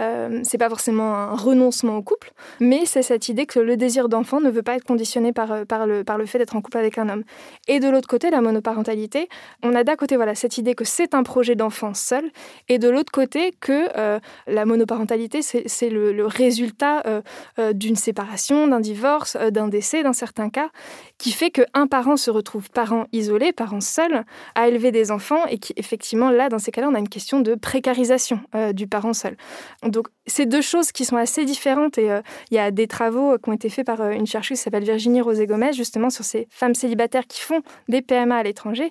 Euh, 0.00 0.40
c'est 0.42 0.58
pas 0.58 0.68
forcément 0.68 1.14
un 1.14 1.34
renoncement 1.34 1.96
au 1.96 2.02
couple, 2.02 2.32
mais 2.60 2.84
c'est 2.84 3.02
cette 3.02 3.30
idée 3.30 3.46
que 3.46 3.58
le 3.58 3.78
désir 3.78 4.10
d'enfant 4.10 4.40
ne 4.42 4.50
veut 4.50 4.62
pas 4.62 4.74
être 4.74 4.84
conditionné 4.84 5.32
par, 5.32 5.52
euh, 5.52 5.64
par, 5.64 5.86
le, 5.86 6.04
par 6.04 6.18
le 6.18 6.26
fait 6.26 6.38
d'être 6.38 6.56
en 6.56 6.60
couple 6.60 6.76
avec 6.76 6.98
un 6.98 7.08
homme. 7.08 7.24
Et 7.66 7.80
de 7.80 7.88
l'autre 7.88 8.06
côté, 8.06 8.28
la 8.28 8.42
monoparentalité, 8.42 9.30
on 9.62 9.74
a 9.74 9.82
d'un 9.82 9.96
côté 9.96 10.16
voilà, 10.16 10.34
cette 10.34 10.58
idée 10.58 10.74
que 10.74 10.84
c'est 10.84 11.14
un 11.14 11.22
projet 11.22 11.54
d'enfant 11.54 11.94
seul, 11.94 12.30
et 12.68 12.78
de 12.78 12.90
l'autre 12.90 13.12
côté 13.12 13.54
que 13.60 13.88
euh, 13.96 14.20
la 14.46 14.66
monoparentalité, 14.66 15.40
c'est 15.40 15.88
le, 15.88 16.26
résultat 16.26 17.02
euh, 17.06 17.72
d'une 17.72 17.96
séparation, 17.96 18.68
d'un 18.68 18.80
divorce, 18.80 19.36
d'un 19.36 19.68
décès 19.68 20.02
dans 20.02 20.12
certains 20.12 20.50
cas, 20.50 20.68
qui 21.18 21.32
fait 21.32 21.50
qu'un 21.50 21.86
parent 21.88 22.16
se 22.16 22.30
retrouve 22.30 22.70
parent 22.70 23.06
isolé, 23.12 23.52
parent 23.52 23.80
seul, 23.80 24.24
à 24.54 24.68
élever 24.68 24.92
des 24.92 25.10
enfants, 25.10 25.44
et 25.46 25.58
qui 25.58 25.72
effectivement, 25.76 26.30
là, 26.30 26.48
dans 26.48 26.60
ces 26.60 26.70
cas-là, 26.70 26.88
on 26.88 26.94
a 26.94 26.98
une 26.98 27.08
question 27.08 27.40
de 27.40 27.56
précarisation 27.56 28.40
euh, 28.54 28.72
du 28.72 28.86
parent 28.86 29.12
seul. 29.12 29.36
Donc, 29.82 30.06
c'est 30.26 30.46
deux 30.46 30.60
choses 30.60 30.92
qui 30.92 31.04
sont 31.04 31.16
assez 31.16 31.44
différentes 31.44 31.98
et 31.98 32.10
euh, 32.10 32.20
il 32.50 32.54
y 32.54 32.60
a 32.60 32.70
des 32.70 32.86
travaux 32.86 33.32
euh, 33.32 33.38
qui 33.38 33.48
ont 33.48 33.52
été 33.52 33.68
faits 33.68 33.86
par 33.86 34.10
une 34.10 34.26
chercheuse 34.26 34.58
qui 34.58 34.62
s'appelle 34.62 34.84
Virginie 34.84 35.20
Rosé 35.20 35.46
Gomez, 35.46 35.72
justement 35.72 36.10
sur 36.10 36.24
ces 36.24 36.46
femmes 36.50 36.74
célibataires 36.74 37.26
qui 37.26 37.40
font 37.40 37.62
des 37.88 38.00
PMA 38.00 38.36
à 38.36 38.42
l'étranger. 38.44 38.90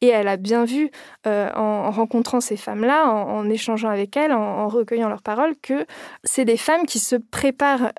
Et 0.00 0.08
elle 0.08 0.28
a 0.28 0.36
bien 0.36 0.64
vu, 0.64 0.90
en, 1.24 1.90
rencontrant 1.90 2.40
ces 2.40 2.56
femmes-là, 2.56 3.06
en, 3.08 3.48
échangeant 3.48 3.90
avec 3.90 4.16
elles, 4.16 4.32
en, 4.32 4.68
recueillant 4.68 5.08
leurs 5.08 5.22
paroles, 5.22 5.54
que 5.62 5.86
c'est 6.24 6.44
des 6.44 6.56
femmes 6.56 6.86
qui 6.86 6.98
se 6.98 7.16
préparent 7.16 7.92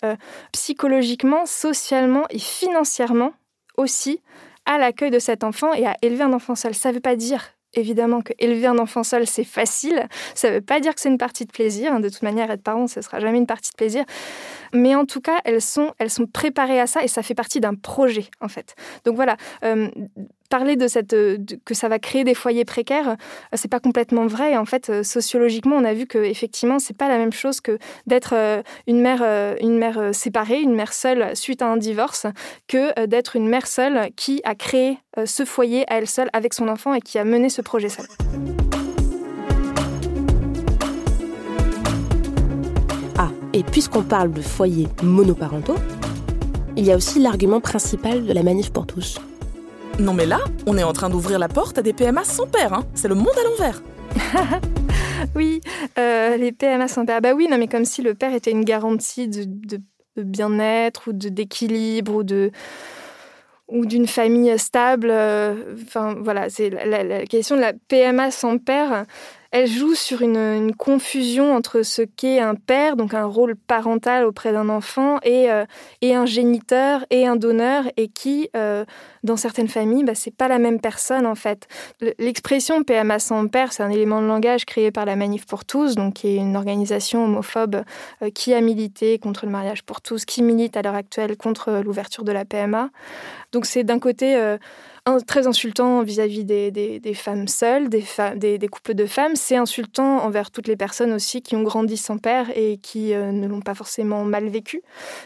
psychologiquement, 0.52 1.46
socialement 1.46 2.26
et 2.30 2.40
financièrement 2.40 3.34
aussi 3.80 4.22
à 4.66 4.78
l'accueil 4.78 5.10
de 5.10 5.20
cet 5.20 5.44
enfant 5.44 5.74
et 5.74 5.86
à 5.86 5.96
élever 6.02 6.24
un 6.24 6.34
enfant 6.34 6.56
seul. 6.56 6.76
Ça 6.76 6.90
ne 6.90 6.96
veut 6.96 7.00
pas 7.00 7.16
dire 7.16 7.56
évidemment 7.74 8.22
que 8.22 8.34
élever 8.40 8.68
un 8.68 8.80
enfant 8.80 9.04
seul, 9.04 9.28
c'est 9.28 9.44
facile. 9.44 10.08
Ça 10.36 10.50
ne 10.50 10.56
veut 10.56 10.62
pas 10.62 10.80
dire 10.80 10.94
que 10.96 11.02
c'est 11.02 11.10
une 11.10 11.18
partie 11.18 11.46
de 11.46 11.52
plaisir. 11.52 12.00
De 12.00 12.10
toute 12.10 12.24
manière, 12.24 12.50
être 12.52 12.64
parent, 12.64 12.88
ce 12.88 13.02
sera 13.02 13.20
jamais 13.20 13.38
une 13.38 13.48
partie 13.48 13.72
de 13.72 13.76
plaisir. 13.76 14.06
Mais 14.74 14.96
en 14.96 15.06
tout 15.06 15.22
cas, 15.22 15.40
elles 15.46 15.62
sont, 15.62 15.94
elles 16.00 16.10
sont 16.10 16.26
préparées 16.26 16.80
à 16.80 16.88
ça 16.88 17.04
et 17.04 17.08
ça 17.08 17.24
fait 17.24 17.36
partie 17.36 17.60
d'un 17.60 17.76
projet, 17.76 18.26
en 18.42 18.48
fait. 18.48 18.76
Donc 19.06 19.16
voilà, 19.16 19.38
euh, 19.64 19.90
parler 20.50 20.76
de 20.76 20.88
cette 20.88 21.16
que 21.64 21.74
ça 21.74 21.88
va 21.88 22.00
créer 22.00 22.24
des 22.24 22.34
foyers 22.34 22.66
précaires, 22.66 23.10
euh, 23.10 23.16
c'est 23.54 23.70
pas 23.70 23.80
complètement 23.80 24.28
vrai. 24.28 24.58
En 24.58 24.66
fait, 24.66 24.90
euh, 24.90 25.04
sociologiquement, 25.04 25.76
on 25.76 25.86
a 25.86 25.94
vu 25.94 26.06
que 26.06 26.18
effectivement, 26.18 26.80
c'est 26.80 26.98
pas 26.98 27.08
la 27.08 27.18
même 27.18 27.34
chose 27.34 27.62
que 27.62 27.78
d'être 28.08 28.34
une 28.88 29.02
mère, 29.02 29.24
une 29.62 29.78
mère 29.78 30.14
séparée, 30.14 30.62
une 30.62 30.76
mère 30.76 30.94
seule 30.94 31.36
suite 31.36 31.62
à 31.62 31.68
un 31.68 31.78
divorce, 31.78 32.26
que 32.68 33.06
d'être 33.06 33.36
une 33.36 33.48
mère 33.48 33.68
seule 33.68 34.10
qui 34.16 34.42
a 34.44 34.56
créé 34.56 34.98
ce 35.26 35.46
foyer 35.46 35.90
à 35.92 35.98
elle 35.98 36.08
seule 36.08 36.30
avec 36.34 36.54
son 36.54 36.68
enfant 36.68 36.94
et 36.94 37.02
qui 37.02 37.18
a 37.20 37.24
mené 37.24 37.50
ce 37.50 37.62
projet 37.62 37.90
seul. 37.90 38.06
Et 43.54 43.64
puisqu'on 43.64 44.04
parle 44.04 44.32
de 44.32 44.42
foyers 44.42 44.88
monoparentaux, 45.02 45.78
il 46.78 46.86
y 46.86 46.92
a 46.92 46.96
aussi 46.96 47.20
l'argument 47.20 47.60
principal 47.60 48.26
de 48.26 48.32
la 48.32 48.44
manif 48.44 48.72
pour 48.72 48.86
tous. 48.86 49.20
Non 50.00 50.14
mais 50.14 50.26
là, 50.26 50.40
on 50.66 50.78
est 50.78 50.84
en 50.84 50.94
train 50.94 51.10
d'ouvrir 51.10 51.40
la 51.40 51.50
porte 51.50 51.78
à 51.78 51.82
des 51.82 51.92
PMA 51.92 52.24
sans 52.24 52.48
père, 52.48 52.74
hein. 52.74 52.86
c'est 52.96 53.10
le 53.10 53.16
monde 53.16 53.28
à 53.38 53.44
l'envers. 53.44 53.82
oui, 55.36 55.60
euh, 55.98 56.38
les 56.38 56.54
PMA 56.54 56.88
sans 56.88 57.06
père. 57.06 57.20
Bah 57.20 57.34
oui, 57.36 57.50
non 57.52 57.58
mais 57.58 57.68
comme 57.68 57.84
si 57.84 58.02
le 58.02 58.14
père 58.14 58.34
était 58.34 58.52
une 58.52 58.64
garantie 58.64 59.28
de, 59.28 59.46
bien-être 60.16 61.10
ou 61.10 61.14
d'équilibre 61.14 62.16
ou 62.16 62.24
de 62.24 62.52
ou 63.68 63.86
d'une 63.86 64.08
famille 64.08 64.58
stable. 64.58 65.10
Euh, 65.12 65.76
enfin 65.84 66.16
voilà, 66.18 66.50
c'est 66.50 66.70
la, 66.70 67.26
question 67.26 67.58
de 67.58 67.62
la 67.62 67.74
PMA 67.74 68.32
sans 68.32 68.58
père 68.58 69.06
elle 69.52 69.68
joue 69.68 69.96
sur 69.96 70.22
une, 70.22 70.74
confusion 70.78 71.56
entre 71.56 71.82
ce 71.82 72.04
qu'est 72.04 72.40
un 72.40 72.56
père, 72.56 72.96
donc 72.96 73.14
un 73.14 73.26
rôle 73.26 73.56
parental 73.56 74.26
auprès 74.26 74.52
d'un 74.54 74.70
enfant, 74.70 75.18
et, 75.24 75.50
euh, 75.52 75.66
un 76.04 76.26
géniteur 76.26 77.06
et 77.10 77.26
un 77.26 77.36
donneur, 77.36 77.86
et 77.98 78.10
qui, 78.10 78.50
euh, 78.56 78.86
dans 79.24 79.38
certaines 79.38 79.68
familles, 79.68 80.04
bah, 80.04 80.16
c'est 80.16 80.36
pas 80.36 80.48
la 80.48 80.60
même 80.60 80.80
personne 80.80 81.26
en 81.26 81.36
fait. 81.36 81.68
L'expression 82.20 82.84
PMA 82.84 83.20
sans 83.20 83.48
père, 83.48 83.74
c'est 83.74 83.84
un 83.84 83.90
élément 83.90 84.22
de 84.22 84.28
langage 84.28 84.66
créé 84.66 84.92
par 84.92 85.06
la 85.06 85.16
Manif 85.16 85.46
pour 85.46 85.66
tous, 85.66 85.96
donc 85.96 86.16
qui 86.16 86.28
est 86.28 86.36
une 86.36 86.56
organisation 86.56 87.26
homophobe 87.26 87.84
euh, 88.22 88.30
qui 88.30 88.54
a 88.54 88.62
milité 88.62 89.18
contre 89.18 89.46
le 89.46 89.52
mariage 89.52 89.84
pour 89.84 90.02
tous, 90.02 90.26
qui 90.26 90.44
milite 90.44 90.78
à 90.78 90.82
l'heure 90.82 90.96
actuelle 90.96 91.38
contre 91.38 91.82
l'ouverture 91.84 92.24
de 92.24 92.32
la 92.32 92.46
PMA. 92.46 92.90
Donc 93.52 93.66
c'est 93.66 93.84
d'un 93.84 94.00
côté 94.00 94.38
très 95.26 95.48
insultant 95.48 96.04
vis-à-vis 96.04 96.46
des, 96.46 97.14
femmes 97.14 97.48
seules, 97.48 97.90
des, 97.90 98.68
couples 98.72 98.94
de 98.94 99.06
femmes. 99.06 99.36
C'est 99.36 99.56
insultant 99.56 100.24
envers 100.24 100.52
toutes 100.52 100.68
les 100.68 100.76
personnes 100.76 101.14
aussi 101.14 101.42
qui 101.42 101.56
ont 101.56 101.64
grandi 101.64 101.98
sans 101.98 102.18
père 102.18 102.48
et 102.56 102.78
qui 102.78 103.14
euh, 103.14 103.32
ne 103.32 103.48
l'ont 103.48 103.62
pas 103.62 103.76
forcément 103.76 104.24
mal 104.24 104.48
vécu 104.50 104.82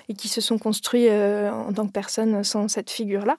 et 0.10 0.14
qui 0.14 0.28
se 0.28 0.42
sont 0.42 0.58
construits 0.58 1.08
euh, 1.10 1.52
en 1.52 1.74
tant 1.74 1.88
que 1.88 1.92
personnes 1.92 2.44
sans 2.44 2.68
cette 2.68 2.90
figure-là. 2.90 3.38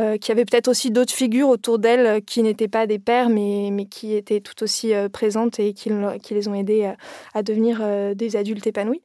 Euh, 0.00 0.16
qui 0.16 0.32
avaient 0.32 0.44
peut-être 0.44 0.68
aussi 0.68 0.90
d'autres 0.90 1.12
figures 1.12 1.48
autour 1.48 1.78
d'elles 1.78 2.22
qui 2.24 2.42
n'étaient 2.42 2.68
pas 2.68 2.86
des 2.86 2.98
pères 2.98 3.28
mais, 3.28 3.86
qui 3.90 4.14
étaient 4.14 4.40
tout 4.40 4.62
aussi 4.62 4.92
présentes 5.12 5.58
et 5.58 5.74
qui, 5.74 5.90
les 6.30 6.48
ont 6.48 6.54
aidés 6.54 6.92
à 7.34 7.42
devenir 7.42 7.82
des 8.14 8.36
adultes 8.36 8.66
épanouis. 8.66 9.02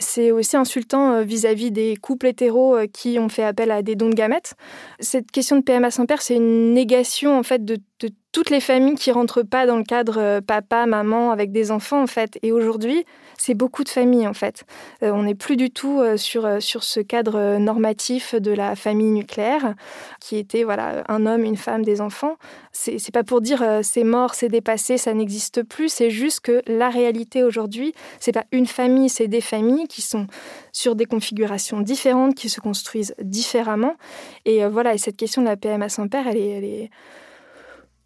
C'est 0.00 0.32
aussi 0.32 0.56
insultant 0.56 1.12
euh, 1.12 1.22
vis-à-vis 1.22 1.70
des 1.70 1.96
couples 1.96 2.26
hétéros 2.26 2.74
euh, 2.74 2.86
qui 2.86 3.18
ont 3.18 3.28
fait 3.28 3.44
appel 3.44 3.70
à 3.70 3.82
des 3.82 3.96
dons 3.96 4.08
de 4.08 4.14
gamètes. 4.14 4.54
Cette 4.98 5.30
question 5.30 5.56
de 5.56 5.62
PMA 5.62 5.90
sans 5.90 6.06
père, 6.06 6.22
c'est 6.22 6.36
une 6.36 6.72
négation 6.72 7.38
en 7.38 7.42
fait 7.42 7.64
de, 7.64 7.76
de 8.00 8.10
toutes 8.32 8.50
les 8.50 8.60
familles 8.60 8.94
qui 8.94 9.10
rentrent 9.10 9.42
pas 9.42 9.66
dans 9.66 9.76
le 9.76 9.84
cadre 9.84 10.18
euh, 10.18 10.40
papa, 10.40 10.86
maman 10.86 11.30
avec 11.30 11.50
des 11.50 11.70
enfants 11.70 12.02
en 12.02 12.06
fait. 12.06 12.38
Et 12.42 12.52
aujourd'hui, 12.52 13.04
c'est 13.36 13.54
beaucoup 13.54 13.82
de 13.82 13.88
familles 13.88 14.28
en 14.28 14.34
fait. 14.34 14.64
Euh, 15.02 15.10
on 15.10 15.24
n'est 15.24 15.34
plus 15.34 15.56
du 15.56 15.70
tout 15.70 16.00
euh, 16.00 16.16
sur, 16.16 16.62
sur 16.62 16.84
ce 16.84 17.00
cadre 17.00 17.58
normatif 17.58 18.34
de 18.34 18.52
la 18.52 18.76
famille 18.76 19.10
nucléaire 19.10 19.74
qui 20.20 20.36
était 20.36 20.62
voilà 20.62 21.02
un 21.08 21.26
homme, 21.26 21.44
une 21.44 21.56
femme, 21.56 21.84
des 21.84 22.00
enfants. 22.00 22.36
C'est 22.72 23.12
pas 23.12 23.24
pour 23.24 23.40
dire 23.40 23.64
c'est 23.82 24.04
mort, 24.04 24.34
c'est 24.34 24.48
dépassé, 24.48 24.96
ça 24.96 25.12
n'existe 25.12 25.62
plus. 25.62 25.88
C'est 25.88 26.10
juste 26.10 26.40
que 26.40 26.62
la 26.66 26.88
réalité 26.88 27.42
aujourd'hui, 27.42 27.94
c'est 28.20 28.32
pas 28.32 28.44
une 28.52 28.66
famille, 28.66 29.08
c'est 29.08 29.26
des 29.26 29.40
familles 29.40 29.88
qui 29.88 30.02
sont 30.02 30.26
sur 30.72 30.94
des 30.94 31.04
configurations 31.04 31.80
différentes, 31.80 32.36
qui 32.36 32.48
se 32.48 32.60
construisent 32.60 33.14
différemment. 33.20 33.96
Et 34.44 34.64
voilà, 34.66 34.94
et 34.94 34.98
cette 34.98 35.16
question 35.16 35.42
de 35.42 35.48
la 35.48 35.56
PMA 35.56 35.88
sans 35.88 36.06
père, 36.06 36.28
elle 36.28 36.38
elle 36.38 36.64
est 36.64 36.90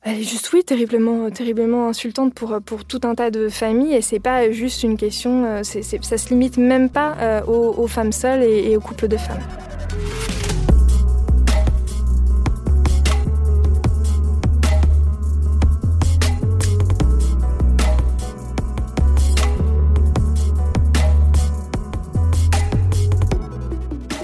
elle 0.06 0.20
est 0.20 0.23
juste, 0.23 0.52
oui, 0.52 0.62
terriblement, 0.62 1.30
terriblement 1.30 1.88
insultante 1.88 2.34
pour, 2.34 2.84
tout 2.84 3.00
un 3.04 3.14
tas 3.14 3.30
de 3.30 3.49
familles. 3.49 3.94
Et 3.94 4.02
c'est 4.02 4.20
pas 4.20 4.50
juste 4.50 4.82
une 4.82 4.99
question, 4.99 5.46
euh, 5.46 5.61
c'est, 5.62 5.82
ça 5.82 6.18
se 6.18 6.28
limite 6.28 6.58
même 6.58 6.90
pas 6.90 7.16
euh, 7.20 7.42
aux, 7.46 7.87
femmes 7.87 8.12
seules 8.12 8.42
et, 8.42 8.76
aux 8.76 8.80
couples 8.80 9.08
de 9.08 9.16
femmes. 9.16 9.40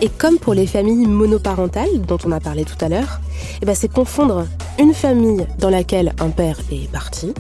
Et 0.02 0.09
comme 0.09 0.38
pour 0.38 0.54
les 0.54 0.66
familles 0.66 1.07
monoparentales 1.07 2.00
dont 2.07 2.16
on 2.25 2.33
a 2.33 2.40
parlé 2.40 2.64
tout 2.64 2.83
à 2.83 2.88
l'heure, 2.88 3.21
eh 3.61 3.66
ben 3.66 3.75
c'est 3.75 3.92
confondre 3.92 4.47
une 4.78 4.95
famille 4.95 5.47
dans 5.59 5.69
laquelle 5.69 6.14
un 6.21 6.30
père 6.30 6.59
est 6.73 6.90
parti 6.90 7.35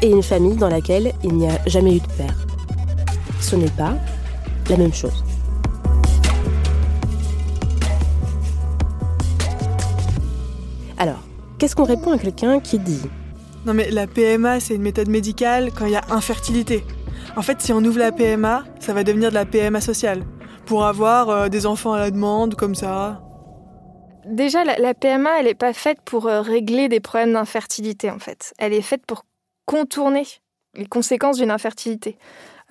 et 0.00 0.10
une 0.10 0.22
famille 0.22 0.56
dans 0.56 0.70
laquelle 0.70 1.12
il 1.22 1.34
n'y 1.34 1.46
a 1.46 1.58
jamais 1.66 1.96
eu 1.96 2.00
de 2.00 2.06
père. 2.16 2.46
Ce 3.40 3.54
n'est 3.54 3.68
pas 3.68 3.94
la 4.70 4.78
même 4.78 4.94
chose. 4.94 5.24
Alors, 10.96 11.22
qu'est-ce 11.58 11.76
qu'on 11.76 11.84
répond 11.84 12.12
à 12.12 12.18
quelqu'un 12.18 12.60
qui 12.60 12.78
dit 12.78 13.02
Non 13.66 13.74
mais 13.74 13.90
la 13.90 14.06
PMA, 14.06 14.60
c'est 14.60 14.74
une 14.74 14.82
méthode 14.82 15.08
médicale 15.08 15.70
quand 15.76 15.84
il 15.84 15.92
y 15.92 15.96
a 15.96 16.04
infertilité. 16.08 16.82
En 17.36 17.42
fait, 17.42 17.60
si 17.60 17.74
on 17.74 17.84
ouvre 17.84 17.98
la 17.98 18.12
PMA, 18.12 18.64
ça 18.80 18.94
va 18.94 19.04
devenir 19.04 19.28
de 19.28 19.34
la 19.34 19.44
PMA 19.44 19.82
sociale. 19.82 20.22
Pour 20.66 20.84
avoir 20.84 21.30
euh, 21.30 21.48
des 21.48 21.64
enfants 21.64 21.92
à 21.92 22.00
la 22.00 22.10
demande, 22.10 22.56
comme 22.56 22.74
ça 22.74 23.22
déjà, 24.24 24.64
la, 24.64 24.94
PMA, 24.94 25.38
elle 25.38 25.46
n'est 25.46 25.54
pas 25.54 25.72
faite 25.72 26.00
pour 26.04 26.26
euh, 26.26 26.40
régler 26.40 26.88
des 26.88 26.98
problèmes 26.98 27.34
d'infertilité, 27.34 28.10
en 28.10 28.18
fait. 28.18 28.52
Elle 28.58 28.72
est 28.72 28.82
faite 28.82 29.06
pour 29.06 29.24
contourner 29.66 30.24
les 30.74 30.86
conséquences 30.86 31.38
d'une 31.38 31.52
infertilité. 31.52 32.18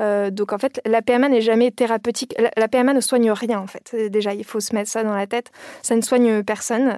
Euh, 0.02 0.30
donc 0.30 0.52
en 0.52 0.58
fait, 0.58 0.82
la 0.86 1.02
PMA 1.02 1.30
n'est 1.30 1.40
jamais 1.40 1.72
thérapeutique. 1.72 2.36
La, 2.58 2.68
PMA 2.68 2.92
ne 2.92 3.00
soigne 3.00 3.32
rien 3.32 3.62
en 3.62 3.68
fait. 3.68 3.96
Déjà, 4.12 4.34
il 4.34 4.44
faut 4.44 4.60
se 4.60 4.76
mettre 4.76 4.92
ça 4.92 5.06
dans 5.06 5.16
la 5.16 5.26
tête. 5.26 5.52
Ça 5.82 5.96
ne 5.96 6.02
soigne 6.02 6.44
personne. 6.44 6.98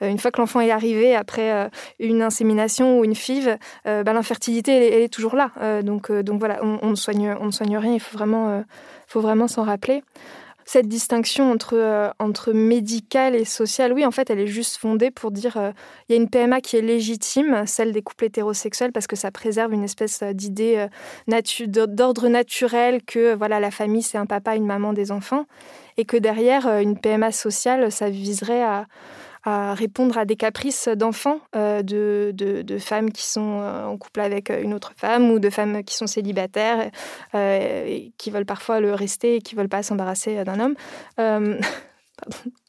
Une 0.00 0.18
fois 0.18 0.30
que 0.30 0.40
l'enfant 0.40 0.62
est 0.62 0.70
arrivé 0.70 1.14
après 1.14 1.68
une 1.98 2.22
insémination 2.22 2.98
ou 2.98 3.04
une 3.04 3.14
FIV, 3.14 3.58
bah, 3.84 4.12
l'infertilité 4.14 4.74
elle, 4.74 5.02
est 5.02 5.12
toujours 5.12 5.36
là. 5.36 5.50
donc 5.82 6.10
donc 6.10 6.38
voilà, 6.38 6.60
on, 6.62 6.88
ne 6.88 6.94
soigne 6.94 7.36
on 7.38 7.44
ne 7.44 7.50
soigne 7.50 7.76
rien. 7.76 7.92
Il 7.92 8.00
faut 8.00 8.16
vraiment 8.16 8.64
faut 9.10 9.20
vraiment 9.20 9.48
s'en 9.48 9.64
rappeler. 9.64 10.02
Cette 10.64 10.86
distinction 10.86 11.50
entre, 11.50 11.74
euh, 11.74 12.10
entre 12.20 12.52
médical 12.52 13.34
et 13.34 13.44
social, 13.44 13.92
oui, 13.92 14.06
en 14.06 14.12
fait, 14.12 14.30
elle 14.30 14.38
est 14.38 14.46
juste 14.46 14.76
fondée 14.76 15.10
pour 15.10 15.32
dire 15.32 15.56
euh, 15.56 15.72
il 16.08 16.12
y 16.12 16.14
a 16.16 16.22
une 16.22 16.30
PMA 16.30 16.60
qui 16.60 16.76
est 16.76 16.80
légitime, 16.80 17.64
celle 17.66 17.90
des 17.92 18.02
couples 18.02 18.26
hétérosexuels, 18.26 18.92
parce 18.92 19.08
que 19.08 19.16
ça 19.16 19.32
préserve 19.32 19.72
une 19.72 19.82
espèce 19.82 20.22
euh, 20.22 20.32
d'idée 20.32 20.86
d'ordre 21.26 22.28
naturel 22.28 23.02
que 23.02 23.34
voilà 23.34 23.58
la 23.58 23.72
famille, 23.72 24.02
c'est 24.02 24.18
un 24.18 24.26
papa, 24.26 24.54
une 24.54 24.66
maman, 24.66 24.92
des 24.92 25.10
enfants, 25.10 25.46
et 25.96 26.04
que 26.04 26.16
derrière, 26.16 26.68
une 26.78 26.96
PMA 26.96 27.32
sociale, 27.32 27.90
ça 27.90 28.08
viserait 28.08 28.62
à 28.62 28.86
à 29.44 29.74
répondre 29.74 30.18
à 30.18 30.24
des 30.24 30.36
caprices 30.36 30.88
d'enfants, 30.88 31.40
euh, 31.56 31.82
de, 31.82 32.32
de, 32.34 32.78
femmes 32.78 33.10
qui 33.10 33.24
sont 33.24 33.60
euh, 33.60 33.84
en 33.86 33.96
couple 33.96 34.20
avec 34.20 34.50
euh, 34.50 34.62
une 34.62 34.74
autre 34.74 34.92
femme 34.96 35.30
ou 35.30 35.38
de 35.38 35.50
femmes 35.50 35.82
qui 35.82 35.94
sont 35.94 36.06
célibataires 36.06 36.90
et 37.34 38.12
qui 38.18 38.30
veulent 38.30 38.46
parfois 38.46 38.80
le 38.80 38.92
rester 38.92 39.36
et 39.36 39.40
qui 39.40 39.54
veulent 39.54 39.68
pas 39.68 39.82
s'embarrasser 39.82 40.44
d'un 40.44 40.60
homme. 40.60 40.74
pardon. 41.16 41.58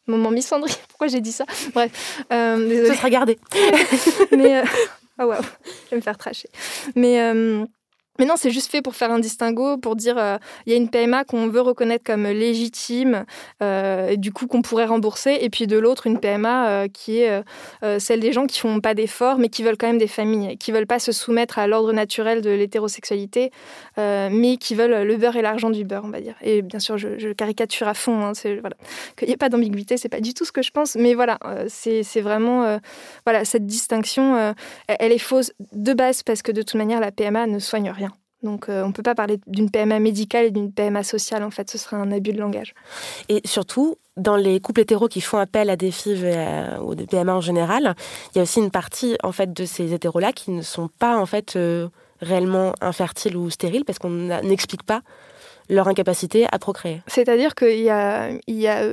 Moment 0.08 0.32
misandrie, 0.32 0.76
pourquoi 0.90 1.08
j'ai 1.08 1.22
dit 1.22 1.32
ça? 1.32 1.46
Bref, 1.74 2.24
désolée. 2.30 2.88
Ça 2.88 2.96
sera 2.96 3.10
gardé. 3.10 3.40
Mais, 4.32 4.64
oh 5.20 5.26
wow, 5.26 5.36
je 5.86 5.90
vais 5.92 5.98
me 5.98 6.02
faire 6.02 6.18
tracher. 6.18 6.50
Mais 6.96 7.20
Mais 8.22 8.28
non, 8.28 8.36
c'est 8.38 8.52
juste 8.52 8.70
fait 8.70 8.84
pour 8.84 8.94
faire 8.94 9.10
un 9.10 9.18
distinguo, 9.18 9.78
pour 9.78 9.96
dire 9.96 10.16
euh, 10.20 10.38
il 10.68 10.72
y 10.72 10.76
a 10.76 10.78
une 10.78 10.90
PMA 10.90 11.24
qu'on 11.24 11.48
veut 11.48 11.60
reconnaître 11.60 12.04
comme 12.04 12.28
légitime, 12.28 13.26
euh, 13.64 14.10
et 14.10 14.18
du 14.18 14.32
coup 14.32 14.46
qu'on 14.46 14.62
pourrait 14.62 14.86
rembourser, 14.86 15.40
et 15.42 15.50
puis 15.50 15.66
de 15.66 15.76
l'autre 15.76 16.06
une 16.06 16.20
PMA 16.20 16.70
euh, 16.70 16.88
qui 16.88 17.18
est 17.18 17.42
celle 17.98 18.20
des 18.20 18.32
gens 18.32 18.46
qui 18.46 18.60
font 18.60 18.80
pas 18.80 18.94
d'efforts, 18.94 19.40
mais 19.40 19.50
qui 19.50 19.64
veulent 19.64 19.76
quand 19.76 19.88
même 19.88 19.98
des 19.98 20.06
familles, 20.06 20.56
qui 20.60 20.72
veulent 20.72 20.86
pas 20.86 21.00
se 21.00 21.12
soumettre 21.12 21.58
à 21.58 21.66
l'ordre 21.66 21.94
naturel 21.94 22.44
de 22.44 22.52
l'hétérosexualité, 22.52 23.50
mais 23.98 24.58
qui 24.58 24.76
veulent 24.76 25.02
le 25.02 25.18
beurre 25.18 25.36
et 25.38 25.42
l'argent 25.42 25.72
du 25.72 25.84
beurre, 25.84 26.04
on 26.06 26.12
va 26.12 26.22
dire. 26.22 26.36
Et 26.44 26.62
bien 26.62 26.80
sûr, 26.80 27.00
je, 27.00 27.34
caricature 27.34 27.88
à 27.88 27.96
fond, 27.96 28.24
hein, 28.24 28.34
voilà. 28.60 28.76
qu'il 29.18 29.30
n'y 29.30 29.34
ait 29.34 29.38
pas 29.38 29.50
d'ambiguïté, 29.50 29.98
c'est 29.98 30.10
pas 30.10 30.22
du 30.22 30.36
tout 30.36 30.46
ce 30.46 30.52
que 30.52 30.62
je 30.62 30.70
pense, 30.70 30.96
mais 30.96 31.16
voilà, 31.16 31.40
c'est 31.70 32.22
vraiment 32.22 32.80
voilà 33.26 33.46
cette 33.46 33.66
distinction, 33.66 34.54
elle 34.88 35.12
est 35.12 35.18
fausse 35.18 35.54
de 35.72 35.94
base 35.94 36.22
parce 36.22 36.44
que 36.44 36.52
de 36.52 36.62
toute 36.62 36.76
manière 36.76 37.00
la 37.00 37.12
PMA 37.12 37.48
ne 37.48 37.58
soigne 37.58 37.90
rien. 37.90 38.11
Donc 38.44 38.70
euh, 38.70 38.84
on 38.84 38.88
ne 38.88 38.94
peut 38.94 39.04
pas 39.04 39.16
parler 39.16 39.40
d'une 39.48 39.70
PMA 39.70 40.00
médicale 40.00 40.46
et 40.46 40.52
d'une 40.52 40.72
PMA 40.72 41.04
sociale, 41.04 41.44
en 41.44 41.52
fait, 41.52 41.70
ce 41.70 41.78
serait 41.78 41.98
un 41.98 42.12
abus 42.12 42.34
de 42.34 42.40
langage. 42.40 42.74
Et 43.30 43.42
surtout, 43.46 43.98
dans 44.18 44.36
les 44.36 44.60
couples 44.60 44.82
hétéros 44.82 45.08
qui 45.08 45.22
font 45.22 45.38
appel 45.38 45.70
à 45.70 45.76
des 45.76 45.92
FIV 45.92 46.24
euh, 46.26 46.80
ou 46.80 46.96
des 46.96 47.06
PMA 47.06 47.36
en 47.36 47.42
général, 47.42 47.96
il 48.34 48.38
y 48.38 48.40
a 48.40 48.44
aussi 48.44 48.60
une 48.60 48.72
partie 48.72 49.16
en 49.24 49.32
fait 49.32 49.54
de 49.54 49.66
ces 49.66 49.94
hétéros-là 49.94 50.34
qui 50.34 50.52
ne 50.52 50.62
sont 50.62 50.90
pas 51.00 51.18
en 51.18 51.26
fait 51.26 51.56
euh, 51.56 51.88
réellement 52.20 52.74
infertiles 52.82 53.38
ou 53.38 53.50
stériles 53.50 53.86
parce 53.86 54.00
qu'on 54.00 54.10
n'explique 54.10 54.84
pas 54.84 55.02
leur 55.72 55.88
incapacité 55.88 56.46
à 56.52 56.60
procréer. 56.60 57.02
C'est-à-dire 57.08 57.56
qu'il 57.56 57.80
y 57.80 57.90
a, 57.90 58.30
il 58.46 58.60
y 58.60 58.68
a 58.68 58.84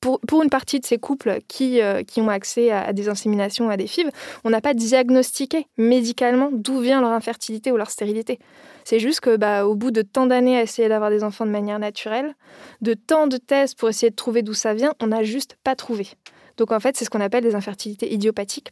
pour, 0.00 0.20
pour, 0.20 0.42
une 0.42 0.50
partie 0.50 0.80
de 0.80 0.84
ces 0.84 0.98
couples 0.98 1.38
qui, 1.48 1.80
qui 2.06 2.20
ont 2.20 2.28
accès 2.28 2.70
à, 2.70 2.92
des 2.92 3.08
inséminations, 3.08 3.70
à 3.70 3.76
des 3.76 3.86
FIV, 3.86 4.10
on 4.44 4.50
n'a 4.50 4.60
pas 4.60 4.74
diagnostiqué 4.74 5.66
médicalement 5.78 6.50
d'où 6.52 6.80
vient 6.80 7.00
leur 7.00 7.12
infertilité 7.12 7.72
ou 7.72 7.76
leur 7.76 7.90
stérilité. 7.90 8.38
C'est 8.84 8.98
juste 8.98 9.20
que, 9.20 9.36
bah, 9.36 9.66
au 9.66 9.74
bout 9.74 9.90
de 9.90 10.02
tant 10.02 10.26
d'années 10.26 10.58
à 10.58 10.62
essayer 10.62 10.88
d'avoir 10.88 11.10
des 11.10 11.24
enfants 11.24 11.46
de 11.46 11.50
manière 11.50 11.78
naturelle, 11.78 12.34
de 12.82 12.94
tant 12.94 13.26
de 13.26 13.38
tests 13.38 13.78
pour 13.78 13.88
essayer 13.88 14.10
de 14.10 14.16
trouver 14.16 14.42
d'où 14.42 14.54
ça 14.54 14.74
vient, 14.74 14.92
on 15.00 15.06
n'a 15.06 15.22
juste 15.22 15.56
pas 15.64 15.74
trouvé. 15.74 16.08
Donc 16.56 16.72
en 16.72 16.80
fait, 16.80 16.96
c'est 16.96 17.04
ce 17.04 17.10
qu'on 17.10 17.20
appelle 17.20 17.44
des 17.44 17.54
infertilités 17.54 18.12
idiopathiques. 18.12 18.70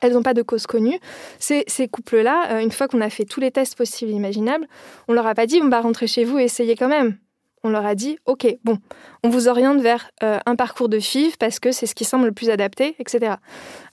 Elles 0.00 0.12
n'ont 0.14 0.22
pas 0.22 0.34
de 0.34 0.42
cause 0.42 0.66
connue. 0.66 0.98
Ces, 1.38 1.64
couples-là, 1.88 2.52
euh, 2.52 2.60
une 2.60 2.72
fois 2.72 2.88
qu'on 2.88 3.00
a 3.00 3.10
fait 3.10 3.24
tous 3.24 3.40
les 3.40 3.50
tests 3.50 3.76
possibles 3.76 4.10
et 4.10 4.14
imaginables, 4.14 4.66
on 5.08 5.12
leur 5.12 5.26
a 5.26 5.34
pas 5.34 5.46
dit 5.46 5.60
on 5.62 5.68
va 5.68 5.80
rentrer 5.80 6.06
chez 6.06 6.24
vous 6.24 6.38
et 6.38 6.44
essayez 6.44 6.76
quand 6.76 6.88
même 6.88 7.16
on 7.62 7.70
leur 7.70 7.84
a 7.84 7.94
dit 7.94 8.18
ok, 8.26 8.46
bon, 8.64 8.78
on 9.22 9.28
vous 9.28 9.48
oriente 9.48 9.80
vers 9.80 10.10
euh, 10.22 10.38
un 10.46 10.56
parcours 10.56 10.88
de 10.88 10.98
FIV 10.98 11.36
parce 11.38 11.58
que 11.58 11.72
c'est 11.72 11.86
ce 11.86 11.94
qui 11.94 12.04
semble 12.04 12.26
le 12.26 12.32
plus 12.32 12.50
adapté, 12.50 12.96
etc. 12.98 13.34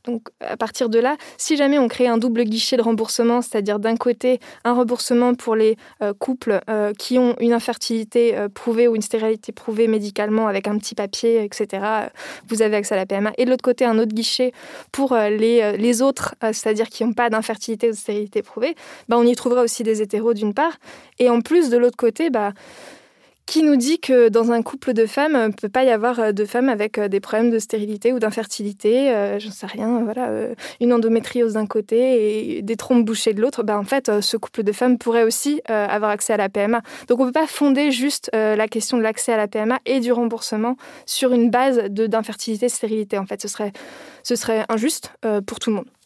Donc 0.06 0.30
à 0.40 0.56
partir 0.56 0.90
de 0.90 1.00
là, 1.00 1.18
si 1.38 1.58
jamais 1.58 1.78
on 1.80 1.88
crée 1.88 2.08
un 2.08 2.18
double 2.18 2.44
guichet 2.44 2.78
de 2.78 2.82
remboursement, 2.82 3.42
c'est-à-dire 3.42 3.80
d'un 3.80 3.98
côté 3.98 4.40
un 4.64 4.74
remboursement 4.74 5.36
pour 5.36 5.56
les 5.56 5.76
euh, 6.02 6.14
couples 6.14 6.62
euh, 6.70 6.94
qui 6.94 7.20
ont 7.20 7.36
une 7.40 7.54
infertilité 7.54 8.36
prouvée 8.54 8.88
ou 8.88 8.96
une 8.96 9.02
stérilité 9.02 9.52
prouvée 9.52 9.88
médicalement 9.88 10.48
avec 10.48 10.68
un 10.68 10.78
petit 10.78 10.96
papier, 10.96 11.44
etc., 11.44 11.86
vous 12.48 12.62
avez 12.62 12.78
accès 12.78 12.96
à 12.96 12.98
la 12.98 13.06
PMA, 13.06 13.34
et 13.38 13.46
de 13.46 13.50
l'autre 13.50 13.64
côté 13.64 13.86
un 13.86 14.00
autre 14.00 14.14
guichet 14.14 14.54
pour 14.92 15.16
les, 15.16 15.78
les 15.78 16.02
autres, 16.02 16.36
c'est-à-dire 16.42 16.88
qui 16.90 17.04
n'ont 17.04 17.14
pas 17.14 17.30
d'infertilité 17.30 17.88
ou 17.90 17.92
de 17.92 17.96
stérilité 17.96 18.42
prouvée, 18.42 18.76
bah, 19.10 19.18
on 19.18 19.24
y 19.24 19.36
trouvera 19.36 19.62
aussi 19.62 19.84
des 19.84 20.02
hétéros 20.02 20.34
d'une 20.34 20.54
part, 20.54 20.78
et 21.20 21.30
en 21.30 21.42
plus 21.42 21.70
de 21.70 21.78
l'autre 21.78 21.98
côté, 21.98 22.30
bah, 22.30 22.54
qui 23.48 23.64
nous 23.64 23.78
dit 23.78 24.00
que 24.00 24.28
dans 24.28 24.52
un 24.52 24.62
couple 24.62 24.94
de 24.94 25.06
femmes, 25.06 25.32
il 25.32 25.48
ne 25.48 25.54
peut 25.54 25.70
pas 25.70 25.86
y 25.86 25.90
avoir 25.90 26.20
euh, 26.20 26.32
de 26.34 26.46
femmes 26.46 26.70
avec 26.70 26.98
euh, 26.98 27.08
des 27.08 27.22
problèmes 27.22 27.50
de 27.50 27.60
stérilité 27.60 28.12
ou 28.12 28.20
d'infertilité, 28.20 29.10
euh, 29.10 29.40
j'en 29.40 29.52
sais 29.52 29.66
rien, 29.66 30.04
voilà, 30.04 30.30
une 30.82 30.92
endométriose 30.92 31.54
d'un 31.54 31.66
côté 31.66 32.58
et 32.58 32.62
des 32.62 32.76
trompes 32.76 33.06
bouchées 33.06 33.34
de 33.34 33.42
l'autre, 33.42 33.64
ben, 33.64 33.78
en 33.78 33.86
fait, 33.86 34.12
ce 34.20 34.36
couple 34.36 34.64
de 34.64 34.74
femmes 34.74 34.98
pourrait 34.98 35.24
aussi 35.24 35.62
avoir 35.68 36.12
accès 36.12 36.34
à 36.34 36.38
la 36.38 36.50
PMA. 36.50 36.82
Donc 37.08 37.20
on 37.20 37.24
ne 37.24 37.30
peut 37.30 37.40
pas 37.40 37.48
fonder 37.48 37.92
juste 37.92 38.30
la 38.34 38.68
question 38.68 38.98
de 38.98 39.04
l'accès 39.04 39.32
à 39.32 39.38
la 39.38 39.48
PMA 39.48 39.80
et 39.86 40.02
du 40.02 40.12
remboursement 40.12 40.76
sur 41.06 41.32
une 41.32 41.50
base 41.50 41.78
d'infertilité, 41.90 42.68
stérilité. 42.68 43.18
En 43.18 43.26
fait, 43.26 43.42
ce 43.42 44.36
serait 44.36 44.66
injuste 44.70 45.14
pour 45.46 45.60
tout 45.60 45.70
le 45.70 45.78
monde. 45.78 45.97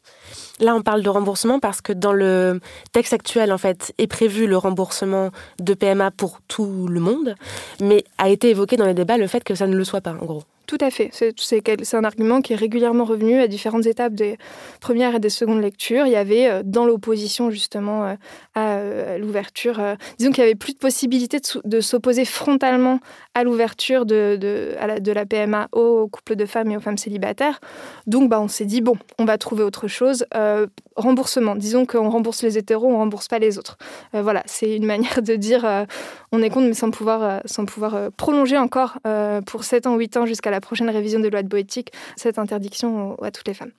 Là, 0.61 0.75
on 0.75 0.83
parle 0.83 1.01
de 1.01 1.09
remboursement 1.09 1.59
parce 1.59 1.81
que 1.81 1.91
dans 1.91 2.13
le 2.13 2.59
texte 2.91 3.13
actuel, 3.13 3.51
en 3.51 3.57
fait, 3.57 3.93
est 3.97 4.05
prévu 4.05 4.45
le 4.45 4.57
remboursement 4.57 5.31
de 5.59 5.73
PMA 5.73 6.11
pour 6.11 6.39
tout 6.47 6.87
le 6.87 6.99
monde, 6.99 7.35
mais 7.81 8.03
a 8.19 8.29
été 8.29 8.51
évoqué 8.51 8.77
dans 8.77 8.85
les 8.85 8.93
débats 8.93 9.17
le 9.17 9.25
fait 9.25 9.43
que 9.43 9.55
ça 9.55 9.65
ne 9.65 9.75
le 9.75 9.83
soit 9.83 10.01
pas, 10.01 10.11
en 10.11 10.25
gros. 10.25 10.43
Tout 10.71 10.77
à 10.79 10.89
fait. 10.89 11.09
C'est 11.11 11.97
un 11.97 12.03
argument 12.05 12.39
qui 12.39 12.53
est 12.53 12.55
régulièrement 12.55 13.03
revenu 13.03 13.41
à 13.41 13.49
différentes 13.49 13.85
étapes 13.87 14.13
des 14.13 14.37
premières 14.79 15.15
et 15.15 15.19
des 15.19 15.29
secondes 15.29 15.61
lectures. 15.61 16.05
Il 16.05 16.13
y 16.13 16.15
avait 16.15 16.49
euh, 16.49 16.61
dans 16.63 16.85
l'opposition 16.85 17.51
justement 17.51 18.05
euh, 18.05 19.15
à, 19.15 19.17
l'ouverture, 19.17 19.81
euh, 19.81 19.95
disons 20.17 20.31
qu'il 20.31 20.45
n'y 20.45 20.49
avait 20.49 20.55
plus 20.55 20.71
de 20.71 20.77
possibilité 20.77 21.41
de, 21.65 21.81
s'opposer 21.81 22.23
frontalement 22.23 23.01
à 23.33 23.43
l'ouverture 23.43 24.05
de, 24.05 24.37
de, 24.39 24.73
la, 24.79 25.01
de, 25.01 25.11
la, 25.11 25.25
PMA 25.25 25.67
aux 25.73 26.07
couples 26.07 26.37
de 26.37 26.45
femmes 26.45 26.71
et 26.71 26.77
aux 26.77 26.79
femmes 26.79 26.97
célibataires. 26.97 27.59
Donc 28.07 28.29
bah, 28.29 28.39
on 28.39 28.47
s'est 28.47 28.63
dit, 28.63 28.79
bon, 28.79 28.95
on 29.19 29.25
va 29.25 29.37
trouver 29.37 29.63
autre 29.63 29.89
chose. 29.89 30.25
remboursement. 30.95 31.57
Disons 31.57 31.85
qu'on 31.85 32.09
rembourse 32.09 32.43
les 32.43 32.57
hétéros, 32.57 32.87
on 32.87 32.91
ne 32.91 32.97
rembourse 32.97 33.27
pas 33.27 33.39
les 33.39 33.57
autres. 33.57 33.77
voilà, 34.13 34.41
c'est 34.45 34.73
une 34.73 34.85
manière 34.85 35.21
de 35.21 35.35
dire 35.35 35.67
on 36.31 36.41
est 36.41 36.49
contre, 36.49 36.67
mais 36.67 36.73
sans 36.73 36.91
pouvoir, 36.91 37.41
sans 37.43 37.65
pouvoir 37.65 38.09
prolonger 38.15 38.57
encore 38.57 38.99
pour 39.45 39.65
7 39.65 39.87
ans, 39.87 39.97
8 39.97 40.15
ans 40.15 40.25
jusqu'à 40.25 40.51
la 40.51 40.60
prochaine 40.61 40.89
révision 40.89 41.19
des 41.19 41.29
lois 41.29 41.43
de 41.43 41.47
bioéthique 41.47 41.91
cette 42.15 42.39
interdiction 42.39 43.21
à 43.21 43.31
toutes 43.31 43.47
les 43.47 43.53
femmes. 43.53 43.71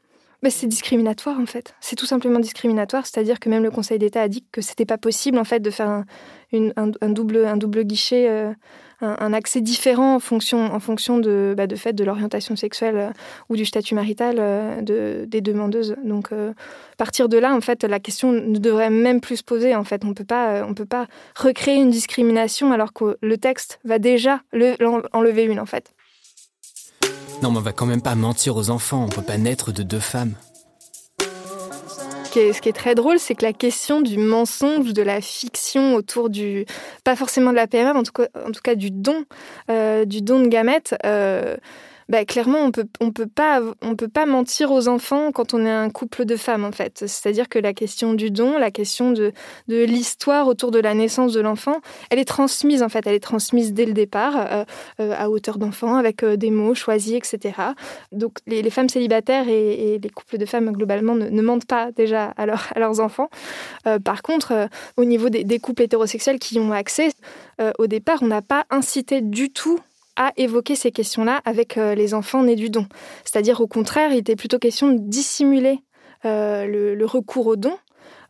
C'est 0.51 0.67
discriminatoire 0.67 1.39
en 1.39 1.47
fait. 1.47 1.75
C'est 1.81 1.95
tout 1.95 2.07
simplement 2.07 2.41
discriminatoire, 2.41 3.07
c'est-à-dire 3.07 3.39
que 3.39 3.49
même 3.49 3.63
le 3.63 3.71
Conseil 3.71 4.01
d'État 4.01 4.23
a 4.23 4.29
dit 4.29 4.45
que 4.51 4.61
c'était 4.61 4.85
pas 4.85 4.99
possible 4.99 5.39
en 5.39 5.45
fait 5.45 5.61
de 5.61 5.71
faire 5.71 6.05
un, 6.53 7.09
double, 7.09 7.45
un 7.45 7.57
double 7.57 7.85
guichet, 7.85 8.29
euh, 8.29 8.53
un, 9.01 9.33
accès 9.33 9.61
différent 9.61 10.17
en 10.17 10.19
fonction, 10.19 10.59
en 10.59 10.81
fonction 10.81 11.19
de, 11.19 11.55
bah, 11.57 11.67
fait 11.77 11.93
de 11.93 12.03
l'orientation 12.03 12.57
sexuelle 12.57 12.97
euh, 12.97 13.11
ou 13.49 13.57
du 13.57 13.65
statut 13.65 13.95
marital 13.95 14.37
euh, 14.41 14.81
de, 14.83 15.27
des 15.29 15.43
demandeuses. 15.43 15.95
Donc, 16.05 16.33
à 16.33 16.97
partir 16.99 17.29
de 17.29 17.39
là, 17.39 17.55
en 17.55 17.61
fait, 17.61 17.85
la 17.85 18.01
question 18.01 18.33
ne 18.33 18.59
devrait 18.59 18.91
même 18.91 19.21
plus 19.21 19.37
se 19.37 19.45
poser. 19.45 19.77
En 19.77 19.85
fait, 19.85 20.05
on 20.05 20.13
peut 20.13 20.25
pas, 20.25 20.65
on 20.67 20.75
peut 20.75 20.87
pas 20.87 21.07
recréer 21.37 21.77
une 21.77 21.91
discrimination 21.91 22.73
alors 22.73 22.93
que 22.93 23.17
le 23.23 23.39
texte 23.39 23.79
va 23.85 24.01
déjà 24.01 24.41
le, 24.53 24.75
enlever 25.13 25.45
une 25.45 25.61
en 25.61 25.67
fait. 25.67 25.95
Non, 27.43 27.51
mais 27.51 27.59
on 27.59 27.63
va 27.63 27.73
quand 27.73 27.87
même 27.87 28.03
pas 28.03 28.15
mentir 28.15 28.57
aux 28.57 28.71
enfants, 28.71 29.05
on 29.05 29.09
peut 29.09 29.23
pas 29.23 29.39
naître 29.39 29.73
de 29.73 29.83
deux 29.83 30.01
femmes. 30.01 30.35
Ce 32.35 32.61
qui 32.63 32.71
est, 32.71 32.73
très 32.73 32.95
drôle, 32.95 33.19
c'est 33.19 33.35
que 33.35 33.45
la 33.45 33.53
question 33.53 34.01
du 34.01 34.17
mensonge, 34.17 34.95
de 34.95 35.03
la 35.03 35.21
fiction 35.21 35.95
autour 35.95 36.31
du, 36.31 36.65
pas 37.05 37.15
forcément 37.15 37.51
de 37.51 37.57
la 37.57 37.67
PMA, 37.67 37.93
mais 37.93 37.99
en 37.99 38.03
tout 38.05 38.63
cas, 38.65 38.75
du 38.75 38.91
don, 38.91 39.27
euh, 39.71 40.07
du 40.07 40.23
don 40.23 40.41
de 40.41 40.49
gamètes, 40.49 40.95
euh, 41.05 41.57
bah, 42.13 42.27
clairement, 42.27 42.59
on 42.59 42.71
peut, 42.71 42.85
on 43.01 43.11
peut 43.11 43.27
pas, 43.27 43.63
on 43.81 43.97
peut 43.97 44.07
pas 44.07 44.27
mentir 44.27 44.71
aux 44.71 44.87
enfants 44.87 45.33
quand 45.33 45.55
on 45.55 45.65
est 45.65 45.71
un 45.71 45.89
couple 45.89 46.27
de 46.27 46.37
femmes, 46.37 46.63
en 46.63 46.71
fait. 46.71 47.05
C'est-à-dire 47.07 47.49
que 47.49 47.59
la 47.59 47.73
question 47.73 48.13
du 48.13 48.31
don, 48.31 48.59
la 48.59 48.71
question 48.71 49.13
de, 49.13 49.33
de 49.69 49.83
l'histoire 49.85 50.47
autour 50.47 50.73
de 50.73 50.79
la 50.79 50.93
naissance 50.93 51.33
de 51.33 51.41
l'enfant, 51.41 51.81
elle 52.11 52.19
est 52.19 52.27
transmise, 52.27 52.83
en 52.83 52.91
fait. 52.91 53.07
Elle 53.07 53.15
est 53.15 53.21
transmise 53.21 53.73
dès 53.73 53.87
le 53.87 53.95
départ, 53.95 54.35
euh, 54.37 54.65
euh, 55.01 55.15
à 55.17 55.31
hauteur 55.31 55.57
d'enfant, 55.57 55.97
avec 55.97 56.23
euh, 56.23 56.37
des 56.37 56.51
mots 56.51 56.75
choisis, 56.75 57.15
etc. 57.15 57.55
Donc, 58.13 58.33
les, 58.47 58.69
femmes 58.69 58.91
célibataires 58.91 59.49
et, 59.49 59.99
les 59.99 60.11
couples 60.11 60.37
de 60.37 60.45
femmes, 60.45 60.71
globalement, 60.71 61.15
ne, 61.15 61.41
mentent 61.41 61.65
pas 61.65 61.93
déjà 61.93 62.35
à, 62.37 62.43
à 62.43 62.79
leurs 62.79 63.01
enfants. 63.01 63.31
par 64.05 64.21
contre, 64.21 64.69
au 64.99 65.07
niveau 65.07 65.31
des, 65.31 65.45
des, 65.45 65.59
couples 65.59 65.81
hétérosexuels 65.81 66.39
qui 66.39 66.57
y 66.57 66.59
ont 66.59 66.73
accès, 66.73 67.13
au 67.79 67.87
départ, 67.87 68.19
on 68.21 68.27
n'a 68.27 68.43
pas 68.43 68.67
incité 68.69 69.23
du 69.23 69.51
tout 69.51 69.79
à 70.17 70.33
évoquer 70.37 70.77
ces 70.77 70.93
questions-là 70.93 71.41
avec 71.45 71.79
euh, 71.79 71.95
les 71.95 72.15
enfants 72.15 72.43
nés 72.43 72.57
du 72.57 72.71
don. 72.71 72.87
C'est-à-dire 73.25 73.61
au 73.61 73.67
contraire, 73.67 74.13
il 74.13 74.19
était 74.19 74.37
plutôt 74.37 74.59
question 74.59 74.89
de 74.89 74.99
dissimuler 74.99 75.81
euh, 76.25 76.67
le, 76.67 77.05
recours 77.07 77.47
au 77.47 77.57
don 77.57 77.77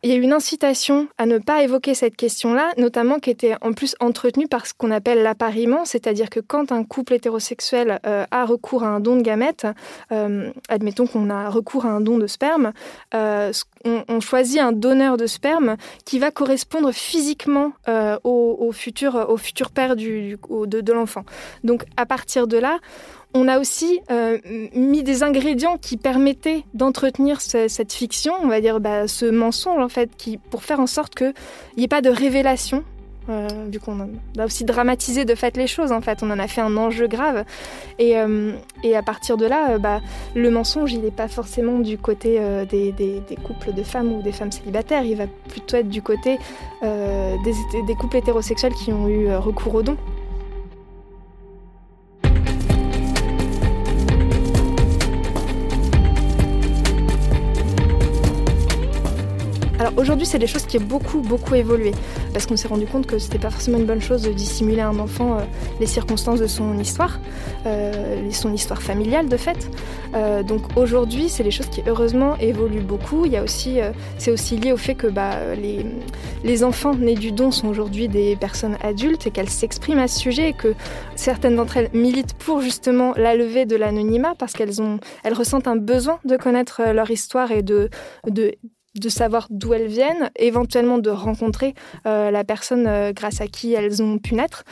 il 0.03 0.09
y 0.09 0.13
a 0.13 0.15
eu 0.15 0.21
une 0.21 0.33
incitation 0.33 1.07
à 1.17 1.25
ne 1.25 1.37
pas 1.37 1.63
évoquer 1.63 1.93
cette 1.93 2.17
question-là, 2.17 2.73
notamment 2.77 3.19
qui 3.19 3.29
était 3.29 3.55
en 3.61 3.71
plus 3.71 3.95
entretenue 4.01 4.47
par 4.49 4.67
ce 4.67 4.73
qu'on 4.73 4.91
appelle 4.91 5.23
l'appariement, 5.23 5.85
c'est-à-dire 5.85 6.29
que 6.29 6.41
quand 6.41 6.73
un 6.73 6.83
couple 6.83 7.13
hétérosexuel 7.13 7.99
euh, 8.05 8.25
a 8.29 8.45
recours 8.45 8.83
à 8.83 8.87
un 8.87 8.99
don 8.99 9.15
de 9.15 9.21
gamètes, 9.21 9.65
euh, 10.11 10.51
admettons 10.67 11.07
qu'on 11.07 11.29
a 11.29 11.49
recours 11.49 11.85
à 11.85 11.89
un 11.89 12.01
don 12.01 12.17
de 12.17 12.27
sperme, 12.27 12.73
euh, 13.13 13.53
on, 13.85 14.19
choisit 14.19 14.59
un 14.59 14.71
donneur 14.71 15.17
de 15.17 15.27
sperme 15.27 15.75
qui 16.05 16.19
va 16.19 16.31
correspondre 16.31 16.91
physiquement 16.93 17.73
au, 18.23 18.71
futur, 18.71 19.27
père 19.73 19.95
de 19.97 20.91
l'enfant. 20.91 21.25
Donc 21.65 21.83
à 21.97 22.05
partir 22.05 22.47
de 22.47 22.57
là, 22.57 22.79
on 23.33 23.47
a 23.47 23.59
aussi 23.59 23.99
euh, 24.11 24.37
mis 24.75 25.03
des 25.03 25.23
ingrédients 25.23 25.77
qui 25.77 25.97
permettaient 25.97 26.63
d'entretenir 26.73 27.41
cette 27.41 27.93
fiction, 27.93 28.33
on 28.41 28.47
va 28.47 28.61
dire 28.61 28.79
bah, 28.79 29.07
ce 29.07 29.25
mensonge 29.25 29.81
en 29.81 29.89
fait, 29.89 30.11
qui, 30.15 30.37
pour 30.37 30.63
faire 30.63 30.79
en 30.79 30.87
sorte 30.87 31.15
qu'il 31.15 31.33
n'y 31.77 31.83
ait 31.83 31.87
pas 31.87 32.01
de 32.01 32.09
révélation 32.09 32.83
euh, 33.29 33.47
vu 33.71 33.79
qu'on 33.79 33.99
a 34.37 34.45
aussi 34.45 34.65
dramatisé 34.65 35.23
de 35.23 35.33
fait 35.33 35.55
les 35.55 35.67
choses, 35.67 35.91
en 35.91 36.01
fait. 36.01 36.23
On 36.23 36.31
en 36.31 36.39
a 36.39 36.47
fait 36.47 36.61
un 36.61 36.75
enjeu 36.75 37.07
grave. 37.07 37.45
Et, 37.99 38.17
euh, 38.17 38.51
à 38.93 39.01
partir 39.01 39.37
de 39.37 39.45
là, 39.45 39.71
euh, 39.71 39.77
bah, 39.77 40.01
le 40.35 40.49
mensonge, 40.51 40.91
il 40.93 41.01
n'est 41.01 41.11
pas 41.11 41.27
forcément 41.27 41.79
du 41.79 41.97
côté 41.97 42.39
des, 42.69 43.23
couples 43.43 43.73
de 43.73 43.83
femmes 43.83 44.11
ou 44.11 44.21
des 44.21 44.31
femmes 44.31 44.51
célibataires. 44.51 45.03
Il 45.03 45.17
va 45.17 45.27
plutôt 45.47 45.77
être 45.77 45.89
du 45.89 46.01
côté 46.01 46.37
des, 46.81 47.83
des 47.87 47.95
couples 47.95 48.17
hétérosexuels 48.17 48.73
qui 48.73 48.91
ont 48.91 49.07
eu 49.07 49.33
recours 49.35 49.75
aux 49.75 49.83
dons. 49.83 49.97
Alors 59.83 59.99
aujourd'hui, 59.99 60.25
c'est 60.25 60.39
des 60.39 60.47
choses 60.47 60.65
qui 60.65 60.77
ont 60.77 60.81
beaucoup, 60.81 61.19
beaucoup 61.19 61.55
évolué. 61.55 61.91
Parce 62.31 62.45
qu'on 62.45 62.55
s'est 62.55 62.69
rendu 62.69 62.85
compte 62.85 63.05
que 63.05 63.19
c'était 63.19 63.37
pas 63.37 63.49
forcément 63.49 63.77
une 63.77 63.85
bonne 63.85 64.01
chose 64.01 64.21
de 64.21 64.31
dissimuler 64.31 64.79
à 64.79 64.87
un 64.87 64.97
enfant 64.97 65.33
euh, 65.33 65.41
les 65.81 65.87
circonstances 65.87 66.39
de 66.39 66.47
son 66.47 66.79
histoire, 66.79 67.19
euh, 67.65 68.31
son 68.31 68.53
histoire 68.53 68.81
familiale 68.81 69.27
de 69.27 69.35
fait. 69.35 69.69
Euh, 70.15 70.41
donc 70.41 70.77
aujourd'hui, 70.77 71.27
c'est 71.27 71.43
des 71.43 71.51
choses 71.51 71.67
qui 71.67 71.83
heureusement 71.85 72.37
évoluent 72.37 72.79
beaucoup. 72.79 73.25
Il 73.25 73.33
y 73.33 73.35
a 73.35 73.43
aussi, 73.43 73.79
c'est 74.17 74.31
aussi 74.31 74.55
lié 74.55 74.71
au 74.71 74.77
fait 74.77 74.95
que 74.95 75.07
bah, 75.07 75.53
les, 75.53 75.85
les 76.45 76.63
enfants 76.63 76.95
nés 76.95 77.15
du 77.15 77.33
don 77.33 77.51
sont 77.51 77.67
aujourd'hui 77.67 78.07
des 78.07 78.37
personnes 78.37 78.77
adultes 78.83 79.27
et 79.27 79.31
qu'elles 79.31 79.49
s'expriment 79.49 79.99
à 79.99 80.07
ce 80.07 80.17
sujet 80.17 80.51
et 80.51 80.53
que 80.53 80.75
certaines 81.17 81.57
d'entre 81.57 81.75
elles 81.75 81.89
militent 81.93 82.35
pour 82.35 82.61
justement 82.61 83.13
la 83.17 83.35
levée 83.35 83.65
de 83.65 83.75
l'anonymat 83.75 84.33
parce 84.39 84.53
qu'elles 84.53 84.79
elles 85.25 85.33
ressentent 85.33 85.67
un 85.67 85.75
besoin 85.75 86.19
de 86.23 86.37
connaître 86.37 86.83
leur 86.93 87.11
histoire 87.11 87.51
et 87.51 87.63
de 87.63 87.89
de 88.95 89.09
savoir 89.09 89.47
d'où 89.49 89.73
elles 89.73 89.87
viennent, 89.87 90.29
éventuellement 90.35 90.97
de 90.97 91.09
rencontrer 91.09 91.73
euh, 92.05 92.31
la 92.31 92.43
personne 92.43 92.85
euh, 92.87 93.11
grâce 93.11 93.41
à 93.41 93.47
qui 93.47 93.73
elles 93.73 94.03
ont 94.03 94.19
pu 94.19 94.35
naître. 94.35 94.63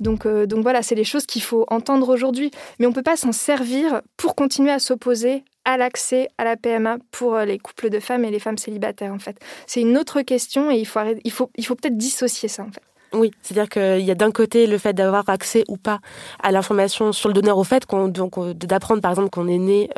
Donc, 0.00 0.26
euh, 0.26 0.46
donc 0.46 0.62
voilà, 0.62 0.82
c'est 0.82 0.94
des 0.94 1.04
choses 1.04 1.26
qu'il 1.26 1.42
faut 1.42 1.64
entendre 1.68 2.08
aujourd'hui. 2.08 2.50
Mais 2.78 2.86
on 2.86 2.90
ne 2.90 2.94
peut 2.94 3.02
pas 3.02 3.16
s'en 3.16 3.32
servir 3.32 4.02
pour 4.16 4.34
continuer 4.34 4.70
à 4.70 4.78
s'opposer 4.78 5.44
à 5.64 5.76
l'accès 5.76 6.28
à 6.38 6.44
la 6.44 6.56
PMA 6.56 6.98
pour 7.10 7.38
les 7.38 7.58
couples 7.58 7.90
de 7.90 8.00
femmes 8.00 8.24
et 8.24 8.30
les 8.30 8.38
femmes 8.38 8.58
célibataires, 8.58 9.12
en 9.12 9.18
fait. 9.18 9.38
C'est 9.66 9.80
une 9.80 9.96
autre 9.96 10.22
question 10.22 10.70
et 10.70 10.76
il 10.76 10.86
faut, 10.86 11.00
il 11.24 11.32
faut, 11.32 11.50
il 11.56 11.64
faut 11.64 11.74
peut-être 11.74 11.96
dissocier 11.96 12.48
ça. 12.48 12.66
Oui, 13.12 13.32
c'est-à-dire 13.42 13.68
qu'il 13.68 14.06
y 14.06 14.10
a 14.10 14.14
d'un 14.14 14.30
côté 14.30 14.66
le 14.66 14.78
fait 14.78 14.92
d'avoir 14.92 15.28
accès 15.28 15.64
ou 15.68 15.76
pas 15.76 15.98
à 16.42 16.52
l'information 16.52 17.12
sur 17.12 17.28
le 17.28 17.34
donneur, 17.34 17.58
au 17.58 17.64
fait 17.64 17.84
d'apprendre 18.54 19.00
par 19.00 19.10
exemple 19.10 19.30
qu'on 19.30 19.48
est 19.48 19.58
né 19.58 19.90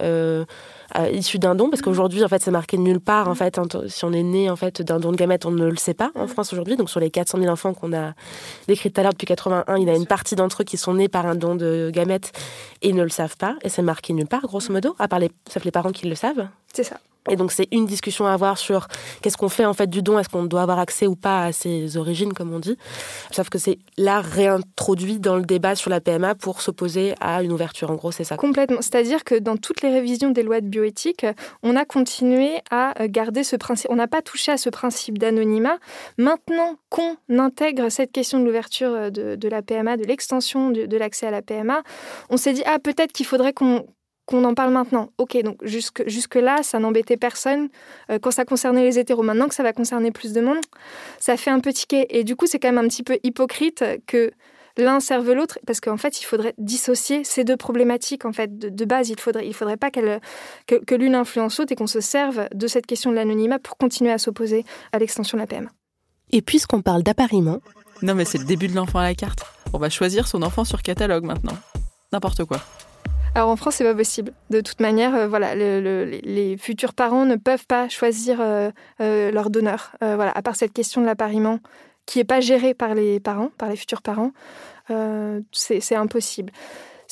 euh, 0.99 1.11
issu 1.11 1.39
d'un 1.39 1.55
don, 1.55 1.71
parce 1.71 1.83
qu'aujourd'hui 1.83 2.25
en 2.25 2.29
fait 2.29 2.43
c'est 2.43 2.51
marqué 2.51 2.77
nulle 2.79 3.01
part 3.01 3.29
en 3.29 3.35
fait 3.35 3.59
si 3.89 4.05
on 4.05 4.13
est 4.13 4.23
né 4.23 4.51
en 4.51 4.57
fait 4.57 4.83
d'un 4.83 5.01
don 5.01 5.13
de 5.13 5.17
gamètes, 5.17 5.47
on 5.47 5.51
ne 5.51 5.69
le 5.69 5.77
sait 5.77 5.95
pas 5.95 6.11
en 6.15 6.27
France 6.27 6.53
aujourd'hui. 6.53 6.77
Donc 6.77 6.91
sur 6.91 7.01
les 7.01 7.11
400 7.11 7.39
000 7.39 7.51
enfants 7.51 7.75
qu'on 7.75 7.93
a 7.93 8.13
décrits 8.69 8.91
tout 8.91 9.01
à 9.01 9.05
l'heure 9.05 9.13
depuis 9.13 9.27
81, 9.27 9.77
il 9.79 9.87
y 9.87 9.91
a 9.91 9.97
une 9.97 10.07
partie 10.07 10.35
d'entre 10.35 10.63
eux 10.63 10.65
qui 10.65 10.77
sont 10.77 10.95
nés 10.95 11.09
par 11.09 11.27
un 11.27 11.35
don 11.35 11.55
de 11.55 11.91
gamètes 11.93 12.33
et 12.83 12.93
ne 12.93 13.03
le 13.03 13.09
savent 13.09 13.37
pas, 13.37 13.57
et 13.63 13.69
c'est 13.69 13.83
marqué 13.83 14.13
nulle 14.13 14.27
part 14.27 14.43
grosso 14.43 14.73
modo, 14.73 14.95
à 14.99 15.09
part 15.09 15.19
les, 15.19 15.31
sauf 15.49 15.65
les 15.65 15.71
parents 15.71 15.93
qui 15.93 16.09
le 16.09 16.15
savent. 16.15 16.49
C'est 16.73 16.85
ça. 16.85 16.97
Et 17.31 17.37
donc 17.37 17.53
c'est 17.53 17.69
une 17.71 17.87
discussion 17.87 18.27
à 18.27 18.33
avoir 18.33 18.59
sur 18.59 18.89
qu'est-ce 19.21 19.37
qu'on 19.37 19.49
fait 19.49 19.65
en 19.65 19.75
fait 19.75 19.89
du 19.89 20.03
don, 20.03 20.19
est-ce 20.19 20.29
qu'on 20.29 20.45
doit 20.45 20.63
avoir 20.63 20.79
accès 20.79 21.07
ou 21.07 21.15
pas 21.15 21.45
à 21.45 21.53
ses 21.53 21.97
origines 21.97 22.33
comme 22.33 22.53
on 22.53 22.59
dit? 22.59 22.77
Sauf 23.31 23.49
que 23.49 23.59
c'est 23.59 23.79
là 23.97 24.21
réintroduit 24.21 25.21
dans 25.21 25.37
le 25.37 25.43
débat 25.43 25.77
sur 25.77 25.91
la 25.91 26.01
PMA 26.01 26.35
pour 26.35 26.61
s'opposer 26.61 27.15
à 27.21 27.43
une 27.43 27.53
ouverture. 27.53 27.91
En 27.91 27.95
gros, 27.95 28.11
c'est 28.11 28.25
ça. 28.25 28.37
Complètement. 28.37 28.83
C'est-à-dire 28.83 29.23
que 29.23 29.37
dans 29.37 29.57
toutes 29.57 29.83
les 29.83 29.91
révisions 29.91 30.31
des 30.31 30.43
lois 30.43 30.61
de 30.61 30.67
bioéthique, 30.67 31.27
on 31.63 31.77
a 31.77 31.85
continué 31.85 32.61
à 32.71 32.95
garder 33.07 33.45
ce 33.45 33.57
principe. 33.57 33.91
On 33.91 33.97
n'a 33.97 34.09
pas 34.09 34.23
touché 34.23 34.51
à 34.53 34.57
ce 34.57 34.71
principe 34.71 35.19
d'anonymat. 35.19 35.79
Maintenant 36.19 36.77
qu'on 36.89 37.17
intègre 37.39 37.89
cette 37.89 38.11
question 38.11 38.41
de 38.41 38.45
l'ouverture 38.45 39.11
de, 39.13 39.49
la 39.49 39.63
PMA, 39.63 39.97
de 39.97 40.05
l'extension 40.05 40.71
de, 40.71 40.87
de 40.87 40.97
l'accès 40.97 41.27
à 41.27 41.31
la 41.31 41.43
PMA, 41.43 41.83
on 42.31 42.37
s'est 42.37 42.53
dit 42.53 42.63
ah 42.67 42.79
peut-être 42.79 43.13
qu'il 43.13 43.27
faudrait 43.27 43.53
qu'on 43.53 43.87
qu'on 44.27 44.45
en 44.45 44.55
parle 44.55 44.73
maintenant. 44.73 45.11
Ok, 45.19 45.37
donc 45.43 45.57
jusque, 45.63 46.03
jusque-là, 46.07 46.63
ça 46.63 46.79
n'embêtait 46.79 47.17
personne 47.17 47.69
euh, 48.11 48.19
quand 48.21 48.31
ça 48.31 48.45
concernait 48.45 48.85
les 48.85 48.99
hétéros. 48.99 49.23
Maintenant 49.23 49.49
que 49.49 49.55
ça 49.55 49.63
va 49.63 49.73
concerner 49.73 50.11
plus 50.11 50.33
de 50.33 50.41
monde, 50.41 50.61
ça 51.19 51.37
fait 51.37 51.51
un 51.51 51.61
petit 51.61 51.87
quai. 51.87 52.07
Et 52.11 52.25
du 52.25 52.37
coup, 52.37 52.47
c'est 52.47 52.59
quand 52.59 52.73
même 52.73 52.85
un 52.85 52.89
petit 52.89 53.03
peu 53.03 53.19
hypocrite 53.25 53.85
que 54.07 54.33
l'un 54.77 55.01
serve 55.01 55.33
l'autre, 55.33 55.59
parce 55.67 55.81
qu'en 55.81 55.97
fait, 55.97 56.21
il 56.21 56.25
faudrait 56.25 56.55
dissocier 56.59 57.25
ces 57.25 57.45
deux 57.45 57.57
problématiques. 57.57 58.25
En 58.25 58.33
fait, 58.33 58.59
de, 58.59 58.85
base, 58.85 59.11
il 59.11 59.21
faudrait, 59.21 59.47
il 59.47 59.55
faudrait 59.55 59.77
pas 59.77 59.91
qu'elle, 59.91 60.21
que, 60.67 60.77
que 60.77 60.95
l'une 60.95 61.15
influence 61.15 61.59
l'autre 61.59 61.73
et 61.73 61.77
qu'on 61.77 61.87
se 61.87 62.01
serve 62.01 62.49
de 62.55 62.67
cette 62.67 62.87
question 62.87 63.11
de 63.11 63.17
l'anonymat 63.17 63.59
pour 63.59 63.77
continuer 63.77 64.13
à 64.13 64.19
s'opposer 64.19 64.65
à 64.93 64.99
l'extension 64.99 65.37
de 65.37 65.43
la 65.43 65.47
PMA. 65.47 65.69
Et 66.31 66.43
puisqu'on 66.43 66.81
parle 66.81 67.03
d'appariement... 67.03 67.61
Non, 68.01 68.15
mais 68.15 68.25
c'est 68.25 68.39
le 68.39 68.45
début 68.45 68.67
de 68.67 68.75
l'enfant 68.75 68.99
à 68.99 69.05
la 69.05 69.15
carte. 69.15 69.45
On 69.73 69.79
va 69.79 69.89
choisir 69.89 70.27
son 70.27 70.43
enfant 70.43 70.65
sur 70.65 70.83
catalogue 70.83 71.25
maintenant. 71.25 71.57
N'importe 72.13 72.45
quoi. 72.45 72.59
Alors 73.35 73.49
en 73.49 73.57
France, 73.57 73.77
c'est 73.77 73.85
pas 73.85 73.95
possible. 73.95 74.33
De 74.51 74.61
toute 74.61 74.81
manière, 74.81 75.15
euh, 75.15 75.27
voilà, 75.27 75.55
les 75.55 76.57
futurs 76.59 76.93
parents 76.93 77.25
ne 77.25 77.37
peuvent 77.37 77.67
pas 77.67 77.89
choisir 77.89 78.41
euh, 78.41 78.71
euh, 79.01 79.31
leur 79.31 79.49
donneur. 79.49 79.97
voilà, 80.01 80.33
à 80.35 80.43
part 80.43 80.57
cette 80.57 80.73
question 80.73 81.01
de 81.01 81.07
l'appariement 81.07 81.59
qui 82.05 82.19
n'est 82.19 82.25
pas 82.25 82.41
gérée 82.41 82.75
par 82.75 82.95
les 82.95 83.21
parents, 83.21 83.51
par 83.57 83.71
les 83.71 83.77
futurs 83.77 84.03
parents, 84.03 84.33
c'est 85.53 85.95
impossible 85.95 86.53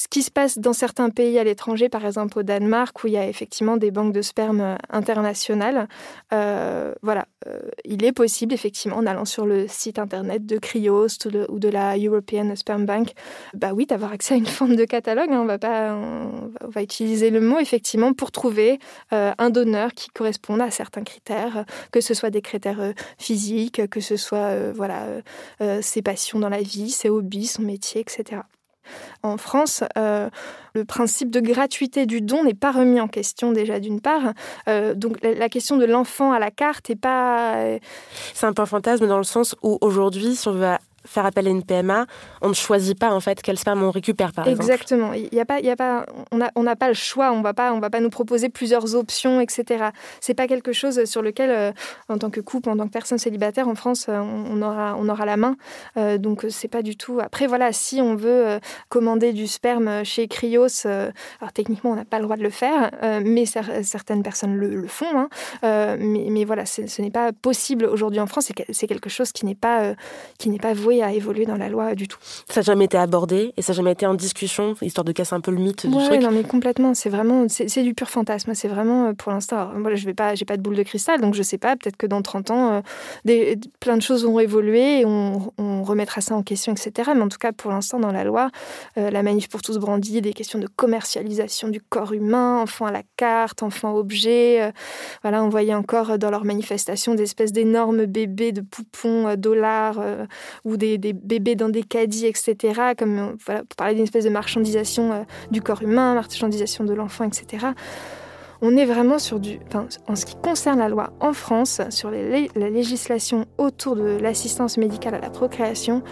ce 0.01 0.09
qui 0.09 0.23
se 0.23 0.31
passe 0.31 0.59
dans 0.59 0.73
certains 0.73 1.11
pays 1.11 1.39
à 1.39 1.45
l'étranger, 1.45 1.91
par 1.91 2.07
exemple 2.07 2.39
au 2.39 2.43
Danemark, 2.43 3.05
où 3.05 3.07
il 3.07 3.13
y 3.13 3.19
a 3.19 3.29
effectivement 3.29 3.77
des 3.77 3.91
banques 3.91 4.15
de 4.15 4.23
sperme 4.23 4.63
euh, 4.63 4.77
internationales, 4.89 5.89
euh, 6.33 6.95
voilà, 7.03 7.27
euh, 7.47 7.61
il 7.85 8.03
est 8.07 8.13
possible 8.13 8.55
effectivement 8.55 8.97
en 8.97 9.05
allant 9.05 9.27
sur 9.27 9.45
le 9.45 9.69
site 9.69 9.99
internet 9.99 10.47
de 10.47 10.57
Cryost 10.57 11.27
ou 11.51 11.59
de, 11.59 11.69
la 11.69 11.99
European 11.99 12.57
Sperm 12.57 12.87
Bank, 12.87 13.11
bah 13.53 13.73
oui, 13.75 13.85
d'avoir 13.85 14.13
accès 14.13 14.33
à 14.33 14.37
une 14.39 14.47
forme 14.47 14.75
de 14.75 14.87
catalogue. 14.87 15.29
Hein, 15.31 15.41
on 15.43 15.45
va 15.45 15.59
pas, 15.59 15.95
on 15.95 16.51
va, 16.67 16.83
utiliser 16.83 17.29
le 17.29 17.43
mot 17.43 17.59
effectivement 17.59 18.15
pour 18.15 18.33
trouver 18.33 18.79
un 19.11 19.51
donneur 19.51 19.93
qui 19.93 20.09
corresponde 20.09 20.63
à 20.63 20.71
certains 20.71 21.05
critères, 21.05 21.67
que 21.93 22.01
ce 22.01 22.15
soit 22.15 22.31
des 22.31 22.41
critères 22.41 22.95
physiques, 23.19 23.87
que 23.91 24.01
ce 24.01 24.17
soit 24.17 24.73
voilà 24.73 25.07
ses 25.83 26.01
passions 26.01 26.39
dans 26.39 26.49
la 26.49 26.63
vie, 26.63 26.91
ses 26.91 27.11
hobbies, 27.11 27.47
son 27.47 27.63
métier, 27.63 28.01
etc. 28.01 28.41
En 29.23 29.37
France, 29.37 29.85
euh, 29.99 30.29
le 30.75 30.85
principe 30.85 31.31
de 31.31 31.41
gratuité 31.41 32.07
du 32.07 32.21
don 32.21 32.45
n'est 32.45 32.55
pas 32.55 32.73
remis 32.73 33.01
en 33.01 33.09
question 33.09 33.53
déjà 33.53 33.81
d'une 33.81 34.01
part. 34.01 34.33
Euh, 34.69 34.95
donc 34.95 35.19
la, 35.23 35.49
question 35.49 35.77
de 35.77 35.85
l'enfant 35.85 36.33
à 36.33 36.39
la 36.39 36.51
carte 36.51 36.89
n'est 36.89 36.97
pas... 36.97 37.57
Euh, 37.57 37.79
C'est 38.35 38.47
un 38.47 38.53
peu 38.53 38.63
un 38.63 38.67
fantasme 38.67 39.07
dans 39.07 39.19
le 39.19 39.25
sens 39.25 39.55
où 39.63 39.79
aujourd'hui, 39.81 40.37
si 40.37 40.49
on 40.49 40.53
veut 40.53 40.77
faire 41.05 41.27
appel 41.27 41.47
à 41.47 41.51
une 41.51 41.63
PMA, 41.63 42.07
on 42.43 42.49
ne 42.49 42.55
choisit 42.55 42.99
pas 42.99 43.11
en 43.11 43.21
fait 43.21 43.43
quel 43.43 43.59
sperme 43.59 43.83
on 43.83 43.91
récupère 43.91 44.33
par 44.33 44.47
exemple. 44.47 44.71
Exactement. 44.71 45.13
Il 45.13 45.33
y 45.33 45.41
a 45.41 45.45
pas, 45.45 45.61
il 45.61 45.69
a 45.69 45.77
pas, 45.77 46.07
on 46.31 46.39
n'a 46.39 46.51
on 46.55 46.65
pas 46.77 46.89
le 46.89 46.95
choix. 46.95 47.33
On 47.33 47.43
va 47.43 47.55
pas, 47.55 47.73
on 47.73 47.81
va 47.81 47.91
pas 47.91 48.01
nous 48.01 48.11
proposer 48.11 48.49
plusieurs 48.49 48.95
options, 48.95 49.41
etc. 49.41 49.91
C'est 50.21 50.35
pas 50.35 50.47
quelque 50.47 50.73
chose 50.73 51.05
sur 51.05 51.23
lequel, 51.23 51.51
euh, 51.51 51.73
en 52.09 52.19
tant 52.19 52.31
que 52.31 52.41
couple, 52.41 52.71
en 52.71 52.77
tant 52.77 52.87
que 52.87 52.93
personne 52.93 53.19
célibataire 53.19 53.69
en 53.69 53.75
France, 53.75 54.07
euh, 54.09 54.19
on, 54.19 54.61
aura, 54.63 54.97
on 54.99 55.09
aura 55.09 55.25
la 55.25 55.37
main. 55.37 55.57
Euh, 55.97 56.19
donc 56.19 56.47
c'est 56.49 56.69
pas 56.69 56.83
du 56.83 56.97
tout. 56.97 57.21
Après 57.21 57.47
voilà, 57.47 57.73
si 57.73 58.01
on 58.01 58.15
veut 58.15 58.61
commander 58.89 59.33
du 59.33 59.47
sperme 59.47 60.05
chez 60.05 60.29
Cryos, 60.29 60.87
alors 60.87 61.53
techniquement 61.55 61.93
on 61.93 61.97
n'a 61.97 62.05
pas 62.05 62.19
le 62.19 62.25
droit 62.25 62.37
de 62.37 62.43
le 62.43 62.51
faire, 62.51 62.91
mais 63.23 63.45
certaines 63.47 64.23
personnes 64.23 64.57
le, 64.57 64.87
font. 64.87 65.07
Hein. 65.15 65.29
mais, 65.63 66.27
mais, 66.31 66.45
voilà, 66.45 66.67
ce 66.67 67.03
n'est 67.03 67.11
pas 67.11 67.33
possible 67.33 67.85
aujourd'hui 67.87 68.21
en 68.21 68.27
France. 68.27 68.51
C'est 68.71 68.87
quelque 68.87 69.11
chose 69.11 69.33
qui 69.33 69.47
n'est 69.47 69.55
pas, 69.55 69.95
qui 70.39 70.49
n'est 70.49 70.59
pas 70.59 70.73
voué 70.91 71.03
à 71.03 71.13
évoluer 71.13 71.47
dans 71.47 71.57
la 71.57 71.69
loi 71.69 71.95
du 71.95 72.09
tout. 72.09 72.19
Ça 72.49 72.61
n'a 72.61 72.63
jamais 72.63 72.87
été 72.87 72.97
abordé 72.97 73.53
et 73.57 73.63
ça 73.63 73.73
n'a 73.73 73.77
jamais 73.77 73.93
été 73.93 74.07
en 74.07 74.15
discussion, 74.15 74.75
histoire 74.83 75.05
de 75.05 75.13
casser 75.13 75.35
un 75.35 75.41
peu 75.41 75.51
le 75.51 75.59
mythe 75.59 75.87
du 75.87 75.93
truc. 75.93 76.21
non 76.21 76.31
mais 76.31 76.43
complètement. 76.43 76.95
C'est 76.95 77.09
vraiment, 77.09 77.47
c'est 77.49 77.83
du 77.83 77.95
pur 77.95 78.09
fantasme. 78.09 78.55
C'est 78.55 78.69
vraiment 78.69 79.07
euh, 79.07 79.13
pour 79.13 79.33
l'instant. 79.33 79.71
Moi, 79.75 79.95
je 79.95 80.05
vais 80.05 80.15
pas, 80.15 80.35
j'ai 80.35 80.45
pas 80.45 80.57
de 80.57 80.63
boule 80.63 80.77
de 80.77 80.83
cristal, 80.83 81.21
donc 81.21 81.35
je 81.35 81.43
sais 81.43 81.59
pas. 81.59 81.77
Peut-être 81.77 81.97
que 81.97 82.07
dans 82.07 82.23
30 82.23 82.51
ans, 82.51 82.73
euh, 82.73 82.81
des, 83.25 83.59
plein 83.81 83.97
de 83.97 84.03
choses 84.03 84.25
vont 84.25 84.41
évoluer 84.41 85.01
et 85.01 85.05
on, 85.05 85.53
remettra 85.83 86.21
ça 86.21 86.35
en 86.35 86.43
question, 86.43 86.73
etc. 86.73 87.13
Mais 87.15 87.23
en 87.23 87.29
tout 87.29 87.39
cas, 87.39 87.53
pour 87.53 87.71
l'instant, 87.71 87.99
dans 87.99 88.13
la 88.13 88.23
loi, 88.23 88.51
euh, 88.99 89.11
la 89.11 89.23
manif 89.23 89.49
pour 89.49 89.63
tous 89.63 89.79
brandit 89.79 90.21
des 90.21 90.33
questions 90.33 90.59
de 90.59 90.67
commercialisation 90.67 91.69
du 91.69 91.81
corps 91.81 92.13
humain, 92.13 92.61
enfant 92.61 92.87
à 92.87 92.93
la 92.93 93.03
carte, 93.17 93.63
enfant 93.63 93.95
objet. 93.95 94.73
voilà, 95.23 95.43
on 95.43 95.49
voyait 95.49 95.75
encore 95.75 96.19
dans 96.19 96.31
leurs 96.31 96.45
manifestations 96.45 97.15
des 97.15 97.23
espèces 97.25 97.53
d'énormes 97.53 98.05
bébés 98.05 98.53
de 98.53 98.61
poupons 98.61 99.35
dollars 99.37 100.01
ou 100.65 100.77
des, 100.81 101.13
bébés 101.13 101.55
dans 101.55 101.69
des 101.69 101.83
caddies, 101.83 102.27
etc. 102.27 102.57
Comme 102.99 103.19
euh, 103.19 103.33
voilà, 103.45 103.61
pour 103.61 103.77
parler 103.77 103.95
d'une 103.95 104.05
espèce 104.05 104.25
de 104.25 104.31
marchandisation 104.31 105.13
euh, 105.13 105.23
du 105.51 105.63
corps 105.63 105.83
humain, 105.83 106.15
marchandisation 106.15 106.85
de 106.85 106.95
l'enfant, 106.95 107.25
etc. 107.25 107.67
On 108.63 108.77
est 108.77 108.85
vraiment 108.85 109.19
sur 109.19 109.41
du. 109.41 109.59
en 110.07 110.17
ce 110.17 110.27
qui 110.27 110.37
concerne 110.37 110.81
la 110.81 110.89
loi 110.89 111.13
en 111.21 111.33
France, 111.33 111.81
sur 111.89 112.11
la 112.11 112.69
législation 112.69 113.47
autour 113.57 113.97
de 113.97 114.19
l'assistance 114.21 114.77
médicale 114.77 115.15
à 115.15 115.21
la 115.21 115.31
procréation, 115.31 116.03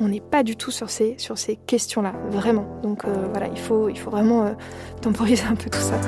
on 0.00 0.08
n'est 0.08 0.20
pas 0.20 0.42
du 0.42 0.56
tout 0.56 0.72
sur 0.72 0.90
ces, 0.90 1.14
sur 1.18 1.38
ces 1.38 1.54
questions-là, 1.54 2.14
vraiment. 2.30 2.80
Donc 2.82 3.04
euh, 3.04 3.28
voilà, 3.30 3.46
il 3.46 3.58
faut, 3.58 3.88
il 3.88 3.98
faut 3.98 4.10
vraiment 4.10 4.56
temporiser 5.02 5.44
un 5.44 5.54
peu 5.54 5.70
tout 5.70 5.78
ça. 5.78 6.00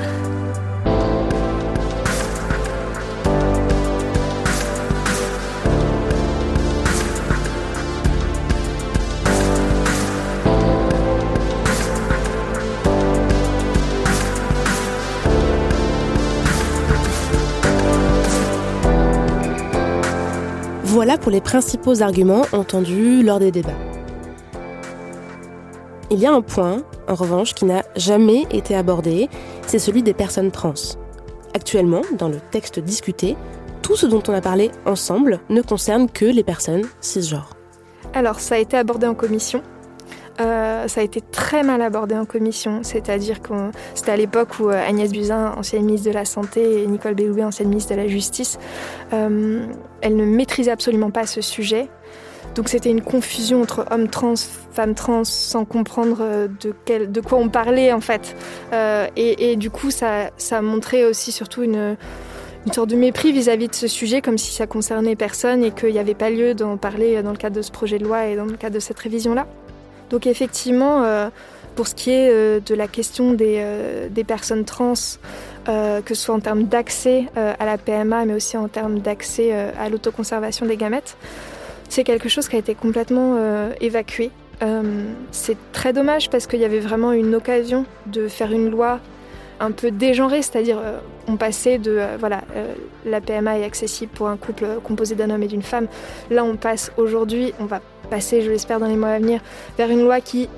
Pour 21.20 21.33
les 21.33 21.40
principaux 21.40 22.02
arguments 22.02 22.42
entendus 22.52 23.24
lors 23.24 23.40
des 23.40 23.50
débats. 23.50 23.70
Il 26.11 26.20
y 26.20 26.26
a 26.26 26.33
un 26.33 26.40
point, 26.40 26.85
en 27.09 27.14
revanche, 27.16 27.52
qui 27.52 27.64
n'a 27.64 27.83
jamais 27.96 28.46
été 28.52 28.76
abordé, 28.76 29.29
c'est 29.66 29.81
celui 29.81 30.05
des 30.05 30.14
personnes 30.14 30.52
trans. 30.52 30.74
Actuellement, 31.52 32.02
dans 32.16 32.29
le 32.29 32.38
texte 32.52 32.79
discuté, 32.79 33.37
tout 33.83 33.96
ce 33.96 34.07
dont 34.07 34.22
on 34.29 34.35
a 34.35 34.40
parlé 34.40 34.70
ensemble 34.85 35.40
ne 35.48 35.62
concerne 35.62 36.09
que 36.09 36.26
les 36.26 36.44
personnes 36.44 36.85
cisgenres. 37.00 37.57
Alors, 38.14 38.38
ça 38.38 38.55
a 38.55 38.59
été 38.59 38.76
abordé 38.76 39.09
en 39.09 39.14
commission? 39.14 39.62
Euh, 40.40 40.87
ça 40.88 41.01
a 41.01 41.05
été 41.05 41.20
très 41.20 41.62
mal 41.62 41.81
abordé 41.83 42.14
en 42.14 42.25
commission, 42.25 42.81
c'est-à-dire 42.83 43.40
que 43.40 43.53
c'était 43.94 44.12
à 44.12 44.16
l'époque 44.16 44.61
où 44.61 44.68
euh, 44.68 44.87
Agnès 44.87 45.11
Buzyn, 45.11 45.55
ancienne 45.57 45.85
ministre 45.85 46.09
de 46.09 46.14
la 46.14 46.25
Santé, 46.25 46.83
et 46.83 46.87
Nicole 46.87 47.14
Belloubet, 47.14 47.44
ancienne 47.44 47.68
ministre 47.68 47.94
de 47.94 48.01
la 48.01 48.07
Justice, 48.07 48.59
euh, 49.12 49.64
elles 50.03 50.16
ne 50.16 50.25
maîtrisaient 50.25 50.70
absolument 50.70 51.11
pas 51.11 51.27
ce 51.27 51.40
sujet. 51.40 51.88
Donc 52.55 52.68
c'était 52.68 52.90
une 52.90 53.03
confusion 53.03 53.62
entre 53.62 53.87
hommes 53.90 54.09
trans, 54.09 54.35
femmes 54.72 54.94
trans, 54.94 55.25
sans 55.25 55.64
comprendre 55.64 56.18
euh, 56.20 56.49
de, 56.49 57.20
quoi 57.20 57.38
on 57.38 57.49
parlait 57.49 57.92
en 57.92 58.01
fait. 58.01 58.37
Et, 59.16 59.57
du 59.57 59.70
coup, 59.70 59.90
ça, 59.90 60.31
ça 60.37 60.62
montrait 60.62 61.05
aussi 61.05 61.33
surtout 61.33 61.62
une, 61.62 61.96
une 62.66 62.72
sorte 62.72 62.90
de 62.90 62.96
mépris 62.96 63.33
vis-à-vis 63.33 63.66
-vis 63.66 63.70
de 63.70 63.75
ce 63.75 63.88
sujet, 63.88 64.20
comme 64.20 64.38
si 64.38 64.53
ça 64.53 64.66
concernait 64.66 65.16
personne 65.16 65.64
et 65.64 65.70
qu'il 65.70 65.92
n'y 65.92 65.99
avait 65.99 66.14
pas 66.14 66.31
lieu 66.31 66.55
d'en 66.55 66.77
parler 66.77 67.22
dans 67.22 67.33
le 67.33 67.38
cadre 67.38 67.57
de 67.57 67.62
ce 67.62 67.70
projet 67.70 67.99
de 67.99 68.05
loi 68.05 68.27
et 68.27 68.37
dans 68.37 68.46
le 68.46 68.57
cadre 68.57 68.75
de 68.75 68.81
cette 68.81 68.99
révision-là. 68.99 69.46
Donc 70.11 70.27
effectivement, 70.27 71.03
euh, 71.03 71.29
pour 71.75 71.88
ce 71.88 71.95
qui 71.95 72.11
est 72.11 72.31
euh, 72.31 72.61
de 72.61 72.75
la 72.75 72.88
question 72.88 73.33
des, 73.33 73.57
euh, 73.59 74.09
personnes 74.27 74.64
trans, 74.64 74.95
que 75.66 76.14
ce 76.14 76.23
soit 76.23 76.35
en 76.35 76.40
termes 76.40 76.64
d'accès 76.64 77.27
à 77.35 77.64
la 77.64 77.77
PMA, 77.77 78.25
mais 78.25 78.35
aussi 78.35 78.57
en 78.57 78.69
termes 78.69 79.01
d'accès 79.01 79.53
à 79.53 79.88
l'autoconservation 79.88 80.64
des 80.64 80.77
gamètes, 80.77 81.16
c'est 81.88 82.05
quelque 82.05 82.29
chose 82.29 82.49
qui 82.49 82.55
a 82.55 82.61
été 82.61 82.77
complètement 82.77 83.37
évacué. 83.81 84.31
C'est 85.33 85.57
très 85.73 85.92
dommage 85.92 86.31
parce 86.31 86.47
qu'il 86.47 86.61
y 86.61 86.64
avait 86.64 86.79
vraiment 86.79 87.11
une 87.11 87.35
occasion 87.35 87.85
de 88.07 88.29
faire 88.29 88.53
une 88.53 88.71
loi 88.71 89.01
un 89.59 89.73
peu 89.73 89.90
dégenrée, 89.90 90.42
c'est-à-dire 90.42 90.81
on 91.27 91.37
passait 91.37 91.79
de 91.79 92.01
voilà 92.21 92.42
la 93.05 93.21
PMA 93.21 93.59
est 93.59 93.64
accessible 93.64 94.12
pour 94.14 94.29
un 94.29 94.37
couple 94.37 94.66
composé 94.85 95.16
d'un 95.16 95.31
homme 95.31 95.42
et 95.42 95.49
d'une 95.49 95.62
femme. 95.62 95.88
Là, 96.31 96.45
on 96.45 96.57
passe 96.57 96.92
aujourd'hui, 96.97 97.55
on 97.59 97.64
va 97.64 97.81
passer, 98.07 98.42
je 98.42 98.51
l'espère, 98.51 98.81
dans 98.81 98.87
les 98.87 98.97
mois 98.97 99.11
à 99.11 99.19
venir, 99.19 99.40
vers 99.77 99.90
une 99.90 100.03
loi 100.03 100.21
qui 100.21 100.49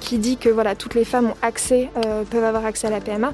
qui 0.00 0.18
dit 0.18 0.36
que 0.36 0.48
voilà 0.48 0.74
toutes 0.74 0.94
les 0.94 1.04
femmes 1.04 1.28
ont 1.28 1.36
accès, 1.42 1.88
peuvent 2.30 2.44
avoir 2.44 2.64
accès 2.64 2.86
à 2.86 2.90
la 2.90 3.00
PMA. 3.00 3.32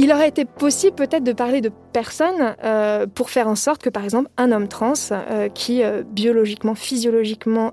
Il 0.00 0.12
aurait 0.12 0.28
été 0.28 0.44
possible 0.44 0.94
peut-être 0.94 1.24
de 1.24 1.32
parler 1.32 1.60
de 1.60 1.72
personnes 1.92 2.54
euh, 2.62 3.08
pour 3.12 3.30
faire 3.30 3.48
en 3.48 3.56
sorte 3.56 3.82
que, 3.82 3.90
par 3.90 4.04
exemple, 4.04 4.30
un 4.36 4.52
homme 4.52 4.68
trans 4.68 4.92
euh, 5.10 5.48
qui 5.48 5.82
euh, 5.82 6.04
biologiquement, 6.06 6.76
physiologiquement 6.76 7.72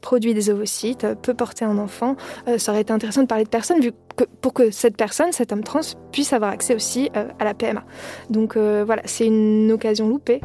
produit 0.00 0.34
des 0.34 0.50
ovocytes, 0.50 1.06
peut 1.22 1.34
porter 1.34 1.64
un 1.64 1.78
enfant, 1.78 2.16
ça 2.58 2.72
aurait 2.72 2.80
été 2.80 2.92
intéressant 2.92 3.22
de 3.22 3.26
parler 3.26 3.44
de 3.44 3.48
personnes 3.48 3.80
vu 3.80 3.92
que, 4.16 4.24
pour 4.40 4.52
que 4.52 4.72
cette 4.72 4.96
personne, 4.96 5.30
cet 5.30 5.52
homme 5.52 5.62
trans, 5.62 5.80
puisse 6.10 6.32
avoir 6.32 6.50
accès 6.50 6.74
aussi 6.74 7.10
à 7.14 7.44
la 7.44 7.54
PMA. 7.54 7.84
Donc 8.30 8.56
voilà, 8.56 9.02
c'est 9.04 9.26
une 9.26 9.70
occasion 9.70 10.08
loupée 10.08 10.40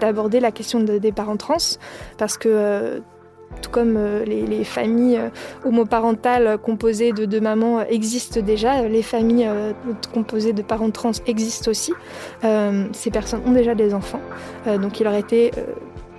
d'aborder 0.00 0.40
la 0.40 0.52
question 0.52 0.80
de, 0.80 0.98
des 0.98 1.12
parents 1.12 1.36
trans 1.36 1.56
parce 2.16 2.38
que 2.38 3.02
tout 3.60 3.70
comme 3.70 3.96
euh, 3.96 4.24
les, 4.24 4.46
les, 4.46 4.64
familles 4.64 5.16
euh, 5.16 5.28
homoparentales 5.64 6.58
composées 6.58 7.12
de 7.12 7.24
deux 7.24 7.40
mamans 7.40 7.82
existent 7.82 8.40
déjà, 8.40 8.82
les 8.82 9.02
familles 9.02 9.46
euh, 9.46 9.72
composées 10.12 10.52
de 10.52 10.62
parents 10.62 10.90
trans 10.90 11.12
existent 11.26 11.70
aussi. 11.70 11.92
ces 12.92 13.10
personnes 13.10 13.40
ont 13.46 13.52
déjà 13.52 13.74
des 13.74 13.94
enfants, 13.94 14.20
donc 14.66 15.00
il 15.00 15.06
aurait 15.06 15.20
été 15.20 15.50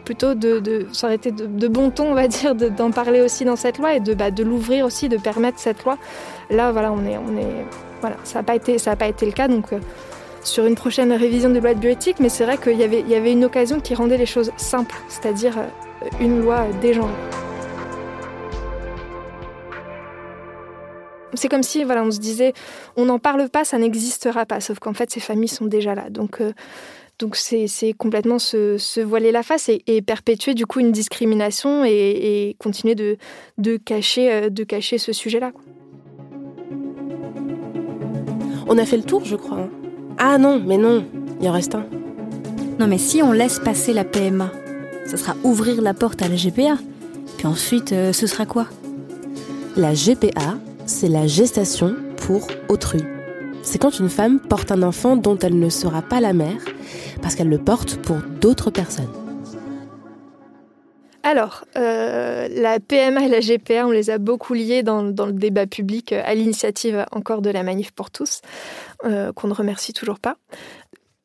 plutôt 0.03 0.33
de, 0.35 0.59
de, 0.59 0.87
de, 1.47 1.67
bon 1.67 1.89
ton, 1.89 2.11
on 2.11 2.13
va 2.13 2.27
dire, 2.39 2.55
d'en 2.55 2.91
parler 2.91 3.21
aussi 3.21 3.45
dans 3.45 3.55
cette 3.55 3.77
loi 3.77 3.95
et 3.95 3.99
de, 3.99 4.13
bah, 4.13 4.31
de 4.31 4.43
l'ouvrir 4.43 4.85
aussi, 4.85 5.09
de 5.09 5.17
permettre 5.17 5.59
cette 5.59 5.83
loi. 5.83 5.97
Là, 6.49 6.71
voilà, 6.71 6.91
on 6.91 7.05
est, 7.05 7.17
voilà, 8.01 8.17
ça 8.23 8.39
n'a 8.39 8.43
pas 8.43 8.55
été, 8.55 8.77
ça 8.77 8.91
n'a 8.91 8.95
pas 8.95 9.07
été 9.07 9.25
le 9.25 9.31
cas, 9.31 9.47
donc. 9.47 9.67
Sur 10.43 10.67
une 10.67 10.75
prochaine 10.75 11.11
révision 11.11 11.49
de 11.49 11.57
loi 11.57 11.73
de 11.73 11.79
bioéthique, 11.79 12.17
mais 12.19 12.29
c'est 12.29 12.45
vrai 12.45 12.59
qu'il 12.59 12.77
y 12.77 12.83
avait, 12.83 13.01
y 13.01 13.15
avait 13.15 13.31
une 13.31 13.45
occasion 13.45 13.79
qui 13.79 13.95
rendait 13.95 14.17
les 14.17 14.27
choses 14.27 14.51
simples, 14.57 14.95
c'est-à-dire 15.09 15.55
une 16.19 16.41
loi 16.41 16.65
dégenrée. 16.81 17.11
C'est 21.33 21.49
comme 21.49 21.63
si 21.63 21.83
voilà, 21.83 22.03
on 22.03 22.11
se 22.11 22.19
disait 22.19 22.53
on 22.95 23.05
n'en 23.05 23.19
parle 23.19 23.49
pas, 23.49 23.65
ça 23.65 23.77
n'existera 23.77 24.45
pas, 24.45 24.61
sauf 24.61 24.79
qu'en 24.79 24.93
fait 24.93 25.11
ces 25.11 25.19
familles 25.19 25.49
sont 25.49 25.65
déjà 25.65 25.93
là. 25.95 26.09
Donc 26.09 26.39
euh, 26.39 26.53
donc 27.19 27.35
c'est 27.35 27.93
complètement 27.97 28.39
se, 28.39 28.77
se, 28.77 28.99
voiler 28.99 29.31
la 29.31 29.43
face 29.43 29.69
et, 29.69 29.83
et, 29.87 30.01
perpétuer 30.01 30.53
du 30.53 30.65
coup 30.65 30.79
une 30.81 30.91
discrimination 30.91 31.85
et, 31.85 31.89
et 32.49 32.55
continuer 32.59 32.93
de, 32.93 33.17
de, 33.57 33.77
cacher, 33.77 34.49
de 34.49 34.63
cacher 34.65 34.97
ce 34.97 35.13
sujet-là. 35.13 35.51
On 38.67 38.77
a 38.77 38.85
fait 38.85 38.97
le 38.97 39.03
tour, 39.03 39.23
je 39.23 39.37
crois. 39.37 39.69
Ah 40.17 40.37
non, 40.37 40.61
mais 40.65 40.77
non, 40.77 41.05
il 41.39 41.47
en 41.47 41.53
reste 41.53 41.75
un. 41.75 41.85
Non 42.79 42.87
mais 42.87 42.97
si 42.97 43.21
on 43.21 43.31
laisse 43.31 43.59
passer 43.59 43.93
la 43.93 44.03
PMA, 44.03 44.51
ça 45.05 45.17
sera 45.17 45.35
ouvrir 45.43 45.81
la 45.81 45.93
porte 45.93 46.21
à 46.21 46.27
la 46.27 46.35
GPA. 46.35 46.77
Puis 47.37 47.47
ensuite, 47.47 47.91
euh, 47.91 48.11
ce 48.11 48.27
sera 48.27 48.45
quoi? 48.45 48.67
La 49.75 49.93
GPA, 49.93 50.57
c'est 50.85 51.09
la 51.09 51.27
gestation 51.27 51.95
pour 52.17 52.47
autrui. 52.69 53.03
C'est 53.61 53.79
quand 53.79 53.99
une 53.99 54.09
femme 54.09 54.39
porte 54.39 54.71
un 54.71 54.83
enfant 54.83 55.15
dont 55.15 55.37
elle 55.39 55.59
ne 55.59 55.69
sera 55.69 56.01
pas 56.01 56.21
la 56.21 56.33
mère, 56.33 56.63
parce 57.21 57.35
qu'elle 57.35 57.49
le 57.49 57.57
porte 57.57 57.97
pour 57.97 58.17
d'autres 58.39 58.69
personnes. 58.69 59.09
Alors, 61.23 61.65
euh, 61.75 62.47
la 62.51 62.79
PMA 62.79 63.25
et 63.25 63.27
la 63.27 63.39
GPA, 63.39 63.87
on 63.87 63.91
les 63.91 64.11
a 64.11 64.19
beaucoup 64.19 64.53
liés 64.53 64.83
dans, 64.83 65.01
le 65.01 65.31
débat 65.31 65.65
public 65.65 66.13
à 66.13 66.35
l'initiative 66.35 67.03
encore 67.11 67.41
de 67.41 67.49
la 67.49 67.63
Manif 67.63 67.89
pour 67.89 68.11
tous, 68.11 68.41
euh, 69.05 69.33
qu'on 69.33 69.47
ne 69.47 69.53
remercie 69.53 69.91
toujours 69.91 70.19
pas 70.19 70.37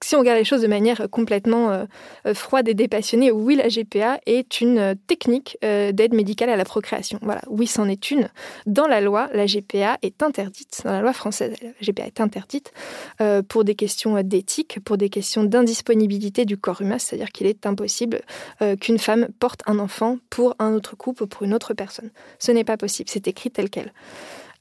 si 0.02 0.16
on 0.16 0.20
regarde 0.20 0.38
les 0.38 0.44
choses 0.44 0.62
de 0.62 0.66
manière 0.66 1.08
complètement 1.10 1.70
euh, 1.70 2.34
froide 2.34 2.68
et 2.68 2.74
dépassionnée, 2.74 3.30
oui, 3.30 3.56
la 3.56 3.68
GPA 3.68 4.20
est 4.26 4.60
une 4.60 4.78
euh, 4.78 4.94
technique 5.06 5.58
euh, 5.64 5.92
d'aide 5.92 6.14
médicale 6.14 6.48
à 6.48 6.56
la 6.56 6.64
procréation. 6.64 7.18
Voilà, 7.22 7.42
oui, 7.48 7.66
c'en 7.66 7.88
est 7.88 8.10
une. 8.10 8.28
Dans 8.66 8.86
la 8.86 9.00
loi, 9.00 9.28
la 9.32 9.46
GPA 9.46 9.98
est 10.02 10.22
interdite. 10.22 10.82
Dans 10.84 10.92
la 10.92 11.02
loi 11.02 11.12
française, 11.12 11.54
la 11.62 11.70
GPA 11.80 12.06
est 12.06 12.20
interdite 12.20 12.72
euh, 13.20 13.42
pour 13.42 13.64
des 13.64 13.74
questions 13.74 14.20
d'éthique, 14.22 14.78
pour 14.84 14.96
des 14.96 15.10
questions 15.10 15.44
d'indisponibilité 15.44 16.44
du 16.44 16.56
corps 16.56 16.80
humain, 16.80 16.98
c'est-à-dire 16.98 17.30
qu'il 17.30 17.46
est 17.46 17.66
impossible 17.66 18.22
euh, 18.62 18.76
qu'une 18.76 18.98
femme 18.98 19.28
porte 19.38 19.62
un 19.66 19.78
enfant 19.78 20.18
pour 20.30 20.54
un 20.58 20.72
autre 20.72 20.96
couple 20.96 21.24
ou 21.24 21.26
pour 21.26 21.42
une 21.42 21.54
autre 21.54 21.74
personne. 21.74 22.10
Ce 22.38 22.52
n'est 22.52 22.64
pas 22.64 22.76
possible, 22.76 23.10
c'est 23.10 23.28
écrit 23.28 23.50
tel 23.50 23.68
quel. 23.68 23.92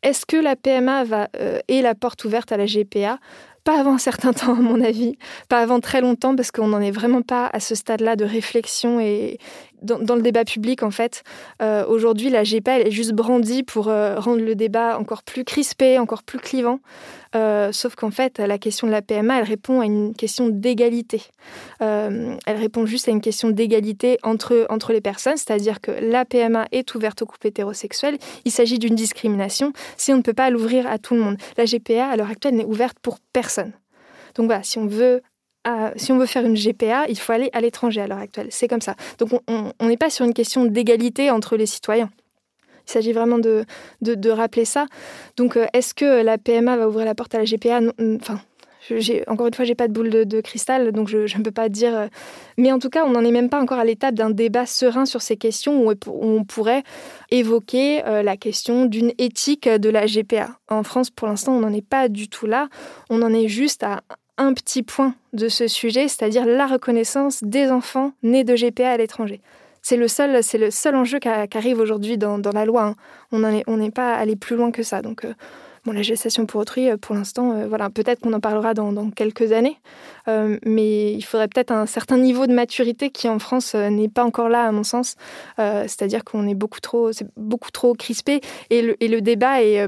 Est-ce 0.01 0.25
que 0.25 0.37
la 0.37 0.55
PMA 0.55 1.03
va, 1.03 1.29
euh, 1.37 1.59
la 1.69 1.93
porte 1.93 2.23
ouverte 2.23 2.51
à 2.53 2.57
la 2.57 2.65
GPA 2.65 3.19
pas 3.63 3.79
avant 3.79 3.95
un 3.95 3.99
certain 3.99 4.33
temps, 4.33 4.53
à 4.53 4.61
mon 4.61 4.81
avis, 4.81 5.17
pas 5.47 5.59
avant 5.59 5.79
très 5.79 6.01
longtemps, 6.01 6.35
parce 6.35 6.51
qu'on 6.51 6.67
n'en 6.67 6.81
est 6.81 6.91
vraiment 6.91 7.21
pas 7.21 7.49
à 7.51 7.59
ce 7.59 7.75
stade-là 7.75 8.15
de 8.15 8.25
réflexion 8.25 8.99
et 8.99 9.39
dans, 9.81 10.15
le 10.15 10.21
débat 10.21 10.45
public, 10.45 10.83
en 10.83 10.91
fait. 10.91 11.23
Euh, 11.61 11.85
Aujourd'hui, 11.85 12.29
la 12.29 12.43
GPA, 12.43 12.79
elle 12.79 12.87
est 12.87 12.91
juste 12.91 13.13
brandie 13.13 13.63
pour 13.63 13.87
euh, 13.87 14.19
rendre 14.19 14.41
le 14.41 14.55
débat 14.55 14.97
encore 14.97 15.23
plus 15.23 15.43
crispé, 15.43 15.99
encore 15.99 16.23
plus 16.23 16.39
clivant. 16.39 16.79
Euh, 17.35 17.71
sauf 17.71 17.95
qu'en 17.95 18.11
fait, 18.11 18.39
la 18.39 18.57
question 18.57 18.87
de 18.87 18.91
la 18.91 19.01
PMA, 19.01 19.39
elle 19.39 19.43
répond 19.43 19.81
à 19.81 19.85
une 19.85 20.15
question 20.15 20.49
d'égalité. 20.49 21.21
Elle 21.79 22.37
répond 22.47 22.85
juste 22.85 23.07
à 23.07 23.11
une 23.11 23.21
question 23.21 23.49
d'égalité 23.49 24.17
entre, 24.23 24.65
entre 24.69 24.93
les 24.93 25.01
personnes, 25.01 25.37
c'est-à-dire 25.37 25.79
que 25.79 25.91
la 25.91 26.25
PMA 26.25 26.67
est 26.71 26.95
ouverte 26.95 27.21
aux 27.21 27.25
couples 27.25 27.47
hétérosexuels. 27.47 28.17
Il 28.45 28.51
s'agit 28.51 28.79
d'une 28.79 28.95
discrimination 28.95 29.73
si 29.95 30.11
on 30.11 30.17
ne 30.17 30.21
peut 30.21 30.33
pas 30.33 30.49
l'ouvrir 30.49 30.87
à 30.87 30.97
tout 30.97 31.13
le 31.13 31.21
monde. 31.21 31.37
La 31.57 31.65
GPA, 31.65 32.09
à 32.09 32.15
l'heure 32.15 32.29
actuelle, 32.29 32.55
n'est 32.55 32.65
ouverte 32.65 32.97
pour 33.01 33.19
personne. 33.31 33.73
Donc 34.35 34.47
voilà, 34.47 34.63
si 34.63 34.77
on 34.77 34.87
veut 34.87 35.21
si 35.95 36.11
on 36.11 36.17
veut 36.17 36.25
faire 36.25 36.45
une 36.45 36.55
GPA, 36.55 37.05
il 37.09 37.17
faut 37.17 37.31
aller 37.31 37.49
à 37.53 37.61
l'étranger 37.61 38.01
à 38.01 38.07
l'heure 38.07 38.17
actuelle. 38.19 38.47
C'est 38.49 38.67
comme 38.67 38.81
ça. 38.81 38.95
Donc 39.17 39.29
on 39.47 39.87
n'est 39.87 39.97
pas 39.97 40.09
sur 40.09 40.25
une 40.25 40.33
question 40.33 40.65
d'égalité 40.65 41.29
entre 41.31 41.57
les 41.57 41.65
citoyens. 41.65 42.09
Il 42.89 42.91
s'agit 42.91 43.13
vraiment 43.13 43.37
de, 43.37 43.65
de, 44.01 44.29
rappeler 44.31 44.65
ça. 44.65 44.87
Donc 45.37 45.57
euh, 45.57 45.67
est-ce 45.73 45.93
que 45.93 46.23
la 46.23 46.39
PMA 46.39 46.75
va 46.75 46.87
ouvrir 46.87 47.05
la 47.05 47.13
porte 47.13 47.35
à 47.35 47.37
la 47.37 47.45
GPA 47.45 47.81
Enfin, 48.19 48.41
encore 49.27 49.45
une 49.45 49.53
fois, 49.53 49.63
j'ai 49.63 49.75
pas 49.75 49.87
de 49.87 49.93
boule 49.93 50.09
de, 50.09 50.23
de 50.23 50.41
cristal, 50.41 50.91
donc 50.91 51.07
je 51.07 51.37
ne 51.37 51.43
peux 51.43 51.51
pas 51.51 51.69
dire. 51.69 51.95
euh, 51.95 52.07
Mais 52.57 52.71
en 52.71 52.79
tout 52.79 52.89
cas, 52.89 53.05
on 53.05 53.11
n'en 53.11 53.23
est 53.23 53.31
même 53.31 53.49
pas 53.49 53.61
encore 53.61 53.77
à 53.77 53.85
l'étape 53.85 54.15
d'un 54.15 54.31
débat 54.31 54.65
serein 54.65 55.05
sur 55.05 55.21
ces 55.21 55.37
questions 55.37 55.85
où 55.85 55.93
on 56.07 56.43
pourrait 56.43 56.81
évoquer 57.29 58.03
euh, 58.07 58.23
la 58.23 58.37
question 58.37 58.85
d'une 58.85 59.11
éthique 59.19 59.69
de 59.69 59.89
la 59.89 60.07
GPA. 60.07 60.57
En 60.67 60.81
France, 60.81 61.11
pour 61.11 61.27
l'instant, 61.27 61.53
on 61.53 61.59
n'en 61.59 61.73
est 61.73 61.85
pas 61.85 62.09
du 62.09 62.27
tout 62.27 62.47
là. 62.47 62.69
On 63.11 63.21
en 63.21 63.31
est 63.31 63.47
juste 63.47 63.83
à 63.83 64.01
un 64.39 64.53
petit 64.53 64.81
point 64.83 65.13
de 65.33 65.49
ce 65.49 65.67
sujet, 65.67 66.07
c'est-à-dire 66.07 66.45
la 66.45 66.65
reconnaissance 66.65 67.43
des 67.43 67.69
enfants 67.69 68.13
nés 68.23 68.43
de 68.43 68.55
GPA 68.55 68.91
à 68.91 68.97
l'étranger. 68.97 69.41
C'est 69.81 69.97
le 69.97 70.07
seul, 70.07 70.43
c'est 70.43 70.57
le 70.57 70.71
seul 70.71 70.95
enjeu 70.95 71.19
qui, 71.19 71.27
arrive 71.27 71.79
aujourd'hui 71.79 72.17
dans, 72.17 72.39
la 72.53 72.65
loi. 72.65 72.83
Hein. 72.83 72.95
On 73.31 73.77
n'est 73.77 73.91
pas 73.91 74.13
allé 74.15 74.35
plus 74.35 74.55
loin 74.55 74.71
que 74.71 74.83
ça. 74.83 75.01
Donc, 75.01 75.25
euh, 75.25 75.33
Bon, 75.85 75.93
la 75.93 76.01
gestation 76.01 76.45
pour 76.45 76.59
autrui, 76.59 76.89
pour 76.97 77.15
l'instant, 77.15 77.65
voilà, 77.65 77.89
peut-être 77.89 78.19
qu'on 78.19 78.33
en 78.33 78.41
parlera 78.41 78.73
dans, 78.73 79.11
quelques 79.11 79.53
années, 79.53 79.77
mais 80.27 81.13
il 81.13 81.21
faudrait 81.21 81.47
peut-être 81.47 81.71
un 81.71 81.85
certain 81.85 82.17
niveau 82.17 82.47
de 82.47 82.53
maturité 82.53 83.09
qui 83.11 83.29
en 83.29 83.39
France 83.39 83.75
n'est 83.75 84.09
pas 84.09 84.25
encore 84.25 84.49
là, 84.49 84.65
à 84.65 84.71
mon 84.73 84.83
sens. 84.83 85.15
C'est-à-dire 85.57 86.25
qu'on 86.25 86.49
est 86.49 86.53
beaucoup 86.53 86.81
trop, 86.81 87.13
c'est 87.13 87.27
beaucoup 87.37 87.71
trop 87.71 87.93
crispé 87.93 88.41
et 88.69 88.81
le 88.81 89.21
débat 89.21 89.63
est 89.63 89.87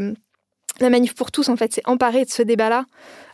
la 0.81 0.89
manif 0.89 1.15
pour 1.15 1.31
tous, 1.31 1.49
en 1.49 1.55
fait, 1.55 1.73
c'est 1.73 1.87
emparée 1.87 2.25
de 2.25 2.29
ce 2.29 2.41
débat-là. 2.41 2.85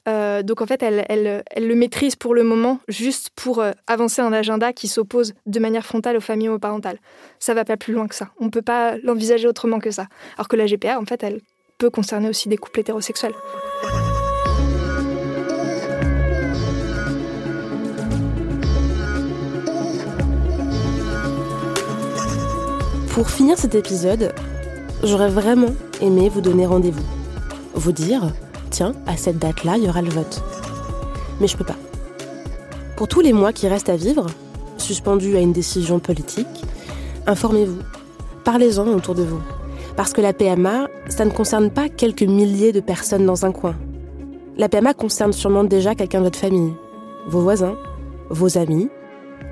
Euh, 0.07 0.43
donc, 0.43 0.62
en 0.62 0.65
fait, 0.65 0.81
elle, 0.83 1.05
elle, 1.10 1.43
elle, 1.49 1.67
le 1.67 1.75
maîtrise 1.75 2.15
pour 2.15 2.33
le 2.33 2.43
moment, 2.43 2.79
juste 2.88 3.29
pour 3.36 3.60
euh, 3.60 3.71
avancer 3.88 4.21
un 4.21 4.31
agenda 4.33 4.73
qui 4.73 4.88
s'oppose 4.88 5.33
de 5.45 5.60
manière 5.60 5.86
frontale 5.86 6.17
aux 6.17 6.21
familles 6.21 6.49
homoparentales. 6.49 6.99
Ça 7.39 7.53
va 7.53 7.65
pas 7.65 7.77
plus 7.77 7.93
loin 7.93 8.07
que 8.07 8.15
ça. 8.15 8.29
On 8.39 8.45
ne 8.45 8.49
peut 8.49 8.62
pas 8.62 8.97
l'envisager 9.03 9.47
autrement 9.47 9.79
que 9.79 9.91
ça. 9.91 10.07
Alors 10.38 10.47
que 10.47 10.55
la 10.55 10.65
GPA, 10.65 10.99
en 10.99 11.05
fait, 11.05 11.23
elle 11.23 11.41
peut 11.77 11.89
concerner 11.89 12.29
aussi 12.29 12.49
des 12.49 12.57
couples 12.57 12.79
hétérosexuels. 12.79 13.33
Pour 23.13 23.31
finir 23.31 23.57
cet 23.57 23.73
épisode, 23.73 24.33
j'aurais 25.03 25.29
vraiment 25.29 25.73
aimé 26.01 26.29
vous 26.29 26.41
donner 26.41 26.67
rendez-vous 26.67 27.16
vous 27.80 27.92
dire, 27.92 28.34
tiens, 28.70 28.94
à 29.06 29.18
cette 29.18 29.40
date-là, 29.40 29.78
il 29.78 29.86
y 29.86 29.90
aura 29.90 30.02
le 30.02 30.10
vote. 30.10 30.44
Mais 31.40 31.48
je 31.48 31.58
peux 31.58 31.63
pas. 31.63 31.76
Pour 32.96 33.08
tous 33.08 33.22
les 33.22 33.34
mois 33.34 33.54
qui 33.54 33.68
restent 33.68 33.90
à 33.90 33.96
vivre, 33.96 34.28
suspendus 34.78 35.36
à 35.36 35.40
une 35.40 35.54
décision 35.54 36.00
politique, 36.00 36.48
informez-vous. 37.26 37.80
Parlez-en 38.44 38.88
autour 38.88 39.16
de 39.16 39.24
vous. 39.24 39.42
Parce 39.96 40.13
que 40.13 40.22
la 40.22 40.34
PMA, 40.34 40.88
ça 41.10 41.26
ne 41.26 41.32
concerne 41.32 41.70
pas 41.70 41.90
quelques 41.90 42.24
milliers 42.24 42.72
de 42.72 42.80
personnes 42.80 43.26
dans 43.26 43.46
un 43.46 43.52
coin. 43.52 43.76
La 44.58 44.70
PMA 44.70 44.94
concerne 44.94 45.34
sûrement 45.34 45.63
déjà 45.63 45.96
quelqu'un 45.96 46.20
de 46.20 46.26
votre 46.26 46.40
famille, 46.40 46.74
vos 47.28 47.42
voisins, 47.42 47.78
vos 48.30 48.58
amis, 48.58 48.90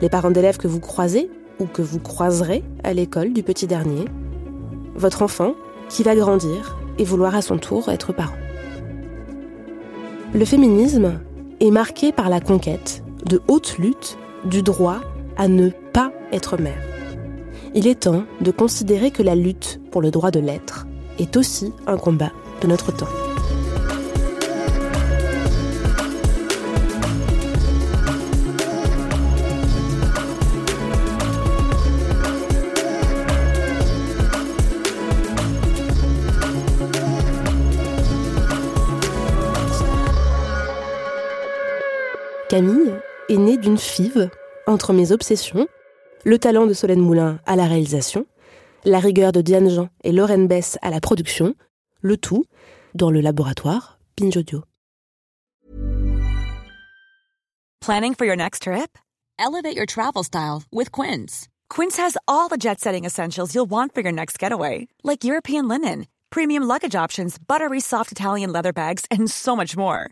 les 0.02 0.10
parents 0.10 0.32
d'élèves 0.32 0.58
que 0.58 0.68
vous 0.68 0.80
croisez 0.80 1.30
ou 1.60 1.66
que 1.66 1.82
vous 1.82 2.00
croiserez 2.00 2.64
à 2.84 2.94
l'école 2.94 3.34
du 3.34 3.44
petit 3.44 3.68
dernier, 3.68 4.06
votre 4.96 5.22
enfant 5.22 5.54
qui 5.90 6.04
va 6.04 6.16
grandir 6.16 6.78
et 6.98 7.04
vouloir 7.04 7.36
à 7.36 7.42
son 7.42 7.58
tour 7.58 7.90
être 7.90 8.14
parent. 8.14 8.38
Le 10.34 10.46
féminisme 10.46 11.20
est 11.60 11.72
marqué 11.72 12.12
par 12.12 12.30
la 12.30 12.40
conquête 12.40 13.04
de 13.26 13.42
haute 13.48 13.78
lutte 13.78 14.18
du 14.44 14.62
droit 14.62 15.00
à 15.38 15.48
ne 15.48 15.70
pas 15.70 16.12
être 16.32 16.58
mère. 16.58 16.82
Il 17.74 17.88
est 17.88 18.02
temps 18.02 18.24
de 18.42 18.52
considérer 18.52 19.12
que 19.12 19.24
la 19.24 19.36
lutte 19.36 19.82
pour 19.92 20.02
le 20.02 20.12
droit 20.12 20.32
de 20.32 20.40
l'être 20.40 20.86
est 21.20 21.38
aussi 21.38 21.74
un 21.88 21.98
combat 21.98 22.32
de 22.62 22.68
notre 22.68 22.96
temps. 22.96 23.25
Camille 42.56 42.94
est 43.28 43.36
née 43.36 43.58
d'une 43.58 43.78
five 43.78 44.30
entre 44.66 44.94
mes 44.94 45.12
obsessions, 45.12 45.68
le 46.24 46.40
talent 46.40 46.66
de 46.66 46.74
Solène 46.74 47.02
Moulin 47.02 47.38
à 47.46 47.58
la 47.58 47.66
réalisation, 47.66 48.28
la 48.86 49.00
rigueur 49.00 49.34
de 49.34 49.42
Diane 49.42 49.70
Jean 49.70 49.90
et 50.06 50.14
Lorraine 50.14 50.48
Bess 50.48 50.78
à 50.82 50.90
la 50.90 51.02
production, 51.02 51.54
le 52.00 52.16
tout 52.16 52.46
dans 52.94 53.12
le 53.12 53.20
laboratoire 53.20 54.00
Pinge 54.16 54.38
Audio. 54.38 54.64
Planning 57.82 58.16
for 58.16 58.26
your 58.26 58.38
next 58.38 58.62
trip? 58.62 58.98
Elevate 59.38 59.76
your 59.76 59.86
travel 59.86 60.24
style 60.24 60.64
with 60.72 60.94
Quince. 60.94 61.50
Quince 61.70 61.98
has 61.98 62.16
all 62.26 62.48
the 62.48 62.56
jet 62.58 62.80
setting 62.80 63.04
essentials 63.04 63.54
you'll 63.54 63.70
want 63.70 63.94
for 63.94 64.00
your 64.00 64.14
next 64.14 64.40
getaway, 64.40 64.88
like 65.04 65.26
European 65.26 65.68
linen, 65.68 66.06
premium 66.30 66.64
luggage 66.64 66.96
options, 66.96 67.38
buttery 67.38 67.82
soft 67.82 68.14
Italian 68.14 68.54
leather 68.54 68.72
bags, 68.72 69.04
and 69.12 69.30
so 69.30 69.58
much 69.58 69.76
more. 69.76 70.12